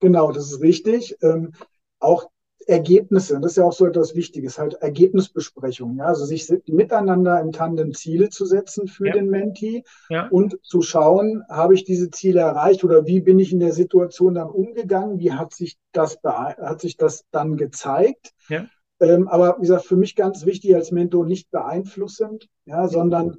Genau, 0.00 0.32
das 0.32 0.52
ist 0.52 0.60
richtig. 0.60 1.16
Ähm, 1.22 1.52
auch 2.00 2.30
Ergebnisse, 2.66 3.38
das 3.40 3.52
ist 3.52 3.56
ja 3.58 3.64
auch 3.64 3.72
so 3.72 3.86
etwas 3.86 4.16
Wichtiges, 4.16 4.58
halt 4.58 4.74
Ergebnisbesprechungen, 4.74 5.98
ja, 5.98 6.06
also 6.06 6.24
sich 6.24 6.52
miteinander 6.66 7.40
im 7.40 7.52
Tandem 7.52 7.94
Ziele 7.94 8.28
zu 8.28 8.44
setzen 8.44 8.88
für 8.88 9.06
ja. 9.06 9.12
den 9.12 9.30
Menti 9.30 9.84
ja. 10.08 10.26
und 10.28 10.58
zu 10.62 10.82
schauen, 10.82 11.44
habe 11.48 11.74
ich 11.74 11.84
diese 11.84 12.10
Ziele 12.10 12.40
erreicht 12.40 12.82
oder 12.82 13.06
wie 13.06 13.20
bin 13.20 13.38
ich 13.38 13.52
in 13.52 13.60
der 13.60 13.72
Situation 13.72 14.34
dann 14.34 14.48
umgegangen, 14.48 15.20
wie 15.20 15.32
hat 15.32 15.54
sich 15.54 15.78
das, 15.92 16.18
hat 16.24 16.80
sich 16.80 16.96
das 16.96 17.24
dann 17.30 17.56
gezeigt. 17.56 18.32
Ja. 18.48 18.66
Ähm, 18.98 19.28
aber 19.28 19.56
wie 19.58 19.62
gesagt, 19.62 19.84
für 19.84 19.96
mich 19.96 20.16
ganz 20.16 20.44
wichtig 20.44 20.74
als 20.74 20.90
Mentor 20.90 21.24
nicht 21.24 21.50
beeinflussend, 21.50 22.48
ja, 22.64 22.88
sondern 22.88 23.36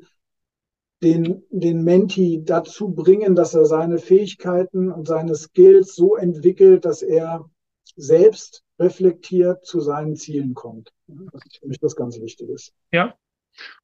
den, 1.04 1.44
den 1.50 1.84
Menti 1.84 2.44
dazu 2.46 2.90
bringen, 2.90 3.36
dass 3.36 3.54
er 3.54 3.66
seine 3.66 3.98
Fähigkeiten 3.98 4.92
und 4.92 5.08
seine 5.08 5.36
Skills 5.36 5.96
so 5.96 6.16
entwickelt, 6.16 6.86
dass 6.86 7.02
er 7.02 7.50
selbst 7.96 8.63
reflektiert 8.80 9.66
zu 9.66 9.80
seinen 9.80 10.16
Zielen 10.16 10.54
kommt. 10.54 10.92
Das 11.08 11.46
ist 11.46 11.58
für 11.60 11.68
mich 11.68 11.80
das 11.80 11.96
ganz 11.96 12.20
Wichtige. 12.20 12.56
Ja, 12.92 13.16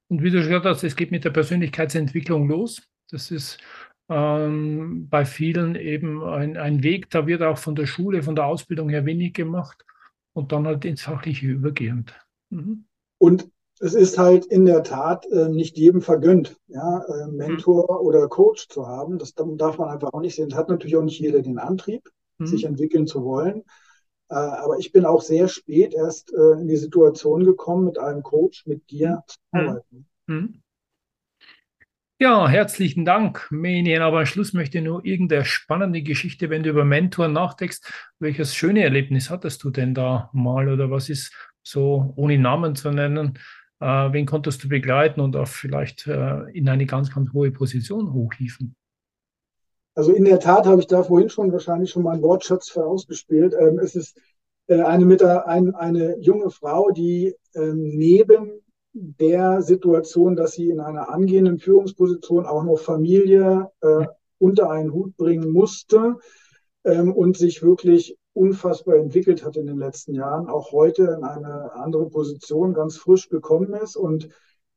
und 0.08 0.22
wie 0.22 0.30
du 0.30 0.40
schon 0.40 0.50
gesagt 0.50 0.66
hast, 0.66 0.84
es 0.84 0.96
geht 0.96 1.12
mit 1.12 1.26
der 1.26 1.32
Persönlichkeitsentwicklung 1.32 2.48
los. 2.48 2.84
Das 3.10 3.32
ist 3.32 3.58
ähm, 4.10 5.08
bei 5.10 5.26
vielen 5.26 5.76
eben 5.76 6.24
ein, 6.24 6.58
ein 6.58 6.84
Weg, 6.84 7.10
da 7.10 7.26
wird 7.26 7.42
auch 7.42 7.58
von 7.58 7.76
der 7.76 7.86
Schule, 7.86 8.24
von 8.24 8.36
der 8.36 8.46
Ausbildung 8.46 8.90
her 8.90 9.06
wenig 9.06 9.34
gemacht. 9.34 9.84
und 10.34 10.52
dann 10.52 10.66
halt 10.66 10.84
ins 10.84 11.04
Fachliche 11.04 11.46
übergehend. 11.46 12.16
Mhm. 12.50 12.86
Und 13.20 13.50
es 13.80 13.94
ist 13.94 14.18
halt 14.18 14.46
in 14.46 14.66
der 14.66 14.84
Tat 14.84 15.26
äh, 15.32 15.50
nicht 15.50 15.78
jedem 15.78 16.02
vergönnt, 16.02 16.58
ja, 16.68 17.04
äh, 17.04 17.28
Mentor 17.28 17.84
mhm. 17.84 18.08
oder 18.08 18.28
Coach 18.28 18.68
zu 18.68 18.88
haben. 18.88 19.20
Das 19.20 19.34
darf 19.36 19.78
man 19.78 19.90
einfach 19.90 20.12
auch 20.14 20.22
nicht 20.22 20.36
sehen. 20.36 20.50
Das 20.50 20.58
hat 20.58 20.70
natürlich 20.70 20.96
auch 20.96 21.04
nicht 21.04 21.20
jeder 21.20 21.42
den 21.42 21.60
Antrieb, 21.60 22.10
mhm. 22.38 22.48
sich 22.48 22.66
entwickeln 22.66 23.08
zu 23.08 23.24
wollen. 23.24 23.64
Äh, 24.30 24.36
aber 24.36 24.78
ich 24.80 24.92
bin 24.92 25.06
auch 25.06 25.22
sehr 25.22 25.48
spät 25.48 25.94
erst 25.94 26.34
äh, 26.34 26.62
in 26.62 26.68
die 26.68 26.78
Situation 26.78 27.44
gekommen, 27.44 27.86
mit 27.86 27.98
einem 27.98 28.24
Coach, 28.24 28.66
mit 28.66 28.90
dir 28.90 29.24
zu 29.28 29.38
arbeiten. 29.52 30.06
Mhm. 30.28 30.64
Ja, 32.20 32.48
herzlichen 32.48 33.04
Dank, 33.04 33.48
Menien. 33.52 34.02
Aber 34.02 34.20
am 34.20 34.26
Schluss 34.26 34.54
möchte 34.54 34.78
ich 34.78 34.84
nur 34.86 35.04
irgendeine 35.04 35.44
spannende 35.44 36.02
Geschichte, 36.04 36.50
wenn 36.50 36.64
du 36.64 36.70
über 36.70 36.86
Mentoren 36.86 37.34
nachdenkst. 37.34 37.82
Welches 38.20 38.56
schöne 38.56 38.84
Erlebnis 38.84 39.30
hattest 39.30 39.64
du 39.64 39.72
denn 39.72 39.94
da 39.94 40.30
mal 40.32 40.70
oder 40.70 40.90
was 40.90 41.10
ist 41.10 41.34
so, 41.64 42.14
ohne 42.16 42.38
Namen 42.38 42.76
zu 42.76 42.92
nennen, 42.92 43.40
äh, 43.82 43.86
wen 43.86 44.26
konntest 44.26 44.64
du 44.64 44.70
begleiten 44.70 45.20
und 45.20 45.36
auch 45.36 45.48
vielleicht 45.48 46.08
äh, 46.08 46.50
in 46.52 46.70
eine 46.70 46.86
ganz, 46.86 47.14
ganz 47.14 47.34
hohe 47.34 47.52
Position 47.52 48.14
hochhieven? 48.14 48.76
Also 49.96 50.12
in 50.12 50.26
der 50.26 50.40
Tat 50.40 50.66
habe 50.66 50.82
ich 50.82 50.88
da 50.88 51.04
vorhin 51.04 51.30
schon 51.30 51.52
wahrscheinlich 51.52 51.92
schon 51.92 52.04
mal 52.04 52.14
einen 52.14 52.24
Wortschatz 52.24 52.70
vorausgespielt. 52.70 53.54
Ähm, 53.60 53.80
es 53.80 53.96
ist 53.96 54.18
äh, 54.68 54.82
eine, 54.82 55.06
mit 55.06 55.24
ein, 55.24 55.76
eine 55.76 56.18
junge 56.20 56.50
Frau, 56.50 56.90
die 56.92 57.36
ähm, 57.56 57.92
neben 57.96 58.64
der 58.94 59.62
Situation, 59.62 60.36
dass 60.36 60.54
sie 60.54 60.70
in 60.70 60.80
einer 60.80 61.10
angehenden 61.10 61.60
Führungsposition 61.60 62.46
auch 62.46 62.64
noch 62.64 62.78
Familie 62.78 63.72
äh, 63.82 64.06
unter 64.38 64.70
einen 64.70 64.94
Hut 64.94 65.16
bringen 65.18 65.52
musste 65.52 66.18
ähm, 66.84 67.14
und 67.14 67.38
sich 67.38 67.64
wirklich 67.64 68.18
unfassbar 68.34 68.96
entwickelt 68.96 69.46
hat 69.46 69.58
in 69.58 69.68
den 69.68 69.78
letzten 69.78 70.16
Jahren, 70.16 70.48
auch 70.48 70.72
heute 70.72 71.04
in 71.18 71.24
eine 71.24 71.74
andere 71.74 72.10
Position 72.10 72.74
ganz 72.74 72.98
frisch 72.98 73.30
gekommen 73.30 73.74
ist 73.74 73.96
und 73.96 74.30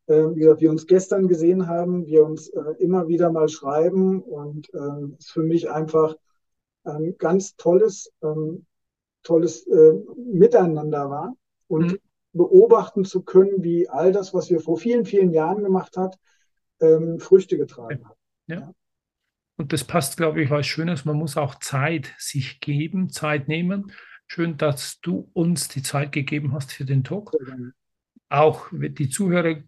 wie 0.08 0.40
gesagt, 0.40 0.60
wir 0.60 0.70
uns 0.70 0.86
gestern 0.86 1.26
gesehen 1.26 1.66
haben, 1.66 2.06
wir 2.06 2.24
uns 2.24 2.48
äh, 2.48 2.60
immer 2.78 3.08
wieder 3.08 3.32
mal 3.32 3.48
schreiben 3.48 4.22
und 4.22 4.70
es 5.18 5.30
für 5.30 5.42
mich 5.42 5.70
einfach 5.70 6.16
ein 6.86 7.16
ganz 7.18 7.56
tolles, 7.56 8.12
ähm, 8.22 8.66
tolles 9.22 9.66
äh, 9.66 9.92
Miteinander 10.16 11.10
war 11.10 11.34
und 11.68 11.92
mhm. 11.92 11.98
beobachten 12.32 13.04
zu 13.04 13.22
können, 13.22 13.62
wie 13.62 13.88
all 13.88 14.12
das, 14.12 14.32
was 14.32 14.50
wir 14.50 14.60
vor 14.60 14.78
vielen, 14.78 15.04
vielen 15.04 15.32
Jahren 15.32 15.62
gemacht 15.62 15.96
hat, 15.96 16.18
ähm, 16.80 17.18
Früchte 17.18 17.58
getragen 17.58 18.08
hat. 18.08 18.16
Ja. 18.46 18.60
ja. 18.60 18.72
Und 19.56 19.72
das 19.72 19.84
passt, 19.84 20.16
glaube 20.16 20.42
ich, 20.42 20.50
was 20.50 20.66
Schönes. 20.66 21.04
Man 21.04 21.16
muss 21.16 21.36
auch 21.36 21.56
Zeit 21.56 22.14
sich 22.18 22.60
geben, 22.60 23.10
Zeit 23.10 23.48
nehmen. 23.48 23.90
Schön, 24.26 24.58
dass 24.58 25.00
du 25.00 25.30
uns 25.32 25.68
die 25.68 25.82
Zeit 25.82 26.12
gegeben 26.12 26.52
hast 26.52 26.72
für 26.72 26.84
den 26.84 27.04
Talk. 27.04 27.32
Auch 28.28 28.68
die 28.72 29.08
Zuhörer, 29.08 29.62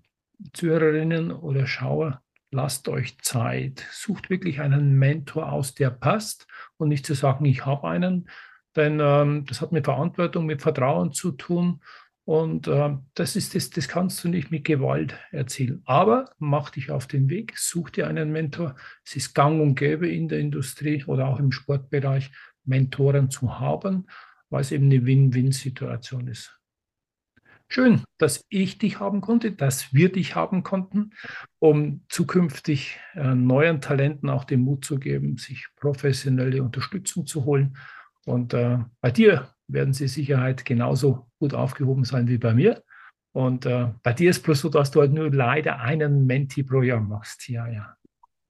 Zuhörerinnen 0.52 1.32
oder 1.32 1.66
Schauer, 1.66 2.22
lasst 2.50 2.88
euch 2.88 3.18
Zeit. 3.20 3.86
Sucht 3.92 4.30
wirklich 4.30 4.60
einen 4.60 4.98
Mentor 4.98 5.52
aus, 5.52 5.74
der 5.74 5.90
passt 5.90 6.46
und 6.76 6.88
nicht 6.88 7.06
zu 7.06 7.14
sagen, 7.14 7.44
ich 7.44 7.66
habe 7.66 7.88
einen. 7.88 8.28
Denn 8.76 9.00
ähm, 9.00 9.44
das 9.46 9.60
hat 9.60 9.72
mit 9.72 9.86
Verantwortung, 9.86 10.46
mit 10.46 10.62
Vertrauen 10.62 11.12
zu 11.12 11.32
tun. 11.32 11.80
Und 12.24 12.68
äh, 12.68 12.96
das 13.14 13.36
ist 13.36 13.54
das, 13.54 13.70
das 13.70 13.88
kannst 13.88 14.22
du 14.22 14.28
nicht 14.28 14.50
mit 14.50 14.64
Gewalt 14.64 15.16
erzielen. 15.30 15.82
Aber 15.86 16.30
mach 16.38 16.70
dich 16.70 16.90
auf 16.90 17.06
den 17.06 17.30
Weg, 17.30 17.56
such 17.56 17.90
dir 17.90 18.06
einen 18.06 18.30
Mentor. 18.30 18.76
Es 19.04 19.16
ist 19.16 19.34
gang 19.34 19.60
und 19.60 19.76
gäbe 19.76 20.08
in 20.08 20.28
der 20.28 20.38
Industrie 20.38 21.02
oder 21.04 21.26
auch 21.26 21.38
im 21.38 21.52
Sportbereich, 21.52 22.30
Mentoren 22.64 23.30
zu 23.30 23.58
haben, 23.58 24.06
weil 24.50 24.60
es 24.60 24.72
eben 24.72 24.84
eine 24.84 25.06
Win-Win-Situation 25.06 26.28
ist. 26.28 26.57
Schön, 27.70 28.02
dass 28.16 28.44
ich 28.48 28.78
dich 28.78 28.98
haben 28.98 29.20
konnte, 29.20 29.52
dass 29.52 29.92
wir 29.92 30.10
dich 30.10 30.34
haben 30.34 30.62
konnten, 30.62 31.10
um 31.58 32.02
zukünftig 32.08 32.98
äh, 33.14 33.34
neuen 33.34 33.82
Talenten 33.82 34.30
auch 34.30 34.44
den 34.44 34.60
Mut 34.60 34.86
zu 34.86 34.98
geben, 34.98 35.36
sich 35.36 35.66
professionelle 35.76 36.62
Unterstützung 36.62 37.26
zu 37.26 37.44
holen. 37.44 37.76
Und 38.24 38.54
äh, 38.54 38.78
bei 39.02 39.10
dir 39.10 39.50
werden 39.66 39.92
sie 39.92 40.08
Sicherheit 40.08 40.64
genauso 40.64 41.26
gut 41.38 41.52
aufgehoben 41.52 42.04
sein 42.04 42.26
wie 42.28 42.38
bei 42.38 42.54
mir. 42.54 42.82
Und 43.32 43.66
äh, 43.66 43.88
bei 44.02 44.14
dir 44.14 44.30
ist 44.30 44.42
bloß 44.42 44.60
so, 44.60 44.68
dass 44.70 44.90
du 44.90 45.00
halt 45.00 45.12
nur 45.12 45.30
leider 45.30 45.78
einen 45.78 46.24
Menti 46.24 46.62
pro 46.62 46.80
Jahr 46.80 47.00
machst. 47.00 47.50
Ja, 47.50 47.68
ja. 47.68 47.94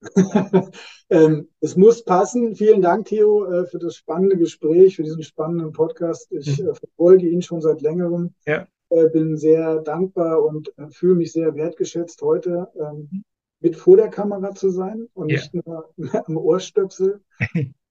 ähm, 1.11 1.49
es 1.59 1.77
muss 1.77 2.05
passen. 2.05 2.55
Vielen 2.55 2.83
Dank, 2.83 3.07
Theo, 3.07 3.45
äh, 3.47 3.67
für 3.67 3.81
das 3.81 3.97
spannende 3.97 4.39
Gespräch, 4.39 4.95
für 4.95 5.03
diesen 5.03 5.25
spannenden 5.25 5.73
Podcast. 5.73 6.31
Ich 6.31 6.61
mhm. 6.61 6.69
äh, 6.69 6.75
verfolge 6.75 7.29
ihn 7.29 7.43
schon 7.43 7.61
seit 7.61 7.83
längerem. 7.83 8.33
Ja. 8.47 8.69
Äh, 8.91 9.09
bin 9.11 9.37
sehr 9.37 9.81
dankbar 9.81 10.43
und 10.43 10.73
äh, 10.79 10.89
fühle 10.91 11.17
mich 11.17 11.33
sehr 11.33 11.55
wertgeschätzt, 11.55 12.23
heute 12.23 12.69
ähm, 12.81 13.25
mit 13.61 13.77
vor 13.77 13.97
der 13.97 14.09
Kamera 14.09 14.55
zu 14.55 14.71
sein 14.71 15.09
und 15.15 15.31
ja. 15.31 15.39
nicht 15.39 15.55
nur 15.55 15.93
am 16.27 16.37
Ohrstöpsel. 16.37 17.21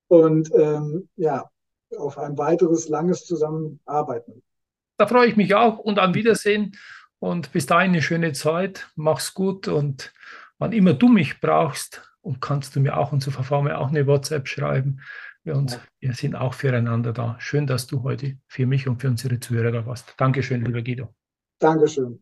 und 0.07 0.51
ähm, 0.55 1.07
ja, 1.15 1.49
auf 1.97 2.17
ein 2.17 2.37
weiteres 2.37 2.89
langes 2.89 3.25
Zusammenarbeiten. 3.25 4.41
Da 4.97 5.05
freue 5.07 5.27
ich 5.27 5.35
mich 5.35 5.53
auch 5.53 5.77
und 5.77 5.99
an 5.99 6.15
Wiedersehen 6.15 6.75
und 7.19 7.51
bis 7.51 7.65
dahin 7.67 7.91
eine 7.91 8.01
schöne 8.01 8.33
Zeit. 8.33 8.89
Mach's 8.95 9.33
gut 9.33 9.67
und 9.67 10.13
wann 10.57 10.71
immer 10.71 10.93
du 10.93 11.07
mich 11.07 11.39
brauchst, 11.39 12.01
und 12.27 12.41
kannst 12.41 12.75
du 12.75 12.81
mir 12.81 12.97
auch 12.97 13.13
und 13.13 13.21
zu 13.21 13.31
verfahren 13.31 13.71
auch 13.71 13.87
eine 13.87 14.05
WhatsApp 14.05 14.49
schreiben. 14.49 14.99
Wir, 15.47 15.55
uns, 15.55 15.79
wir 16.01 16.13
sind 16.13 16.35
auch 16.35 16.53
füreinander 16.53 17.13
da. 17.13 17.37
Schön, 17.39 17.67
dass 17.67 17.87
du 17.87 18.03
heute 18.03 18.37
für 18.47 18.65
mich 18.65 18.85
und 18.85 18.99
für 18.99 19.07
unsere 19.07 19.39
Zuhörer 19.39 19.71
da 19.71 19.85
warst. 19.85 20.13
Dankeschön, 20.17 20.65
lieber 20.65 20.81
Guido. 20.81 21.07
Dankeschön. 21.59 22.21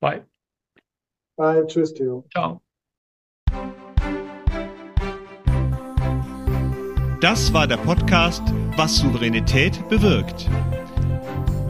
Bye. 0.00 0.24
Bye. 1.36 1.66
Tschüss, 1.66 1.92
Theo. 1.92 2.24
Ciao. 2.30 2.62
Das 7.20 7.52
war 7.52 7.66
der 7.66 7.78
Podcast 7.78 8.42
Was 8.76 8.98
Souveränität 8.98 9.88
bewirkt. 9.88 10.48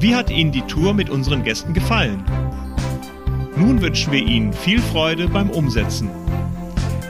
Wie 0.01 0.15
hat 0.15 0.29
Ihnen 0.29 0.53
die 0.53 0.67
Tour 0.67 0.93
mit 0.93 1.09
unseren 1.09 1.45
Gästen 1.45 1.73
gefallen? 1.73 2.23
Nun 3.57 3.81
wünschen 3.81 4.13
wir 4.13 4.21
Ihnen 4.21 4.53
viel 4.53 4.81
Freude 4.81 5.29
beim 5.29 5.49
Umsetzen. 5.49 6.24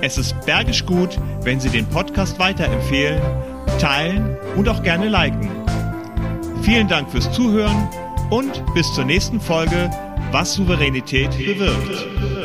Es 0.06 0.18
ist 0.18 0.38
bergisch 0.44 0.84
gut, 0.84 1.18
wenn 1.44 1.60
Sie 1.60 1.70
den 1.70 1.86
Podcast 1.86 2.38
weiterempfehlen, 2.38 3.22
teilen 3.80 4.36
und 4.54 4.68
auch 4.68 4.82
gerne 4.82 5.08
liken. 5.08 5.48
Vielen 6.60 6.88
Dank 6.88 7.10
fürs 7.10 7.32
Zuhören 7.32 7.88
und 8.28 8.62
bis 8.74 8.92
zur 8.92 9.06
nächsten 9.06 9.40
Folge 9.40 9.90
Was 10.30 10.52
Souveränität 10.52 11.30
bewirkt. 11.30 12.43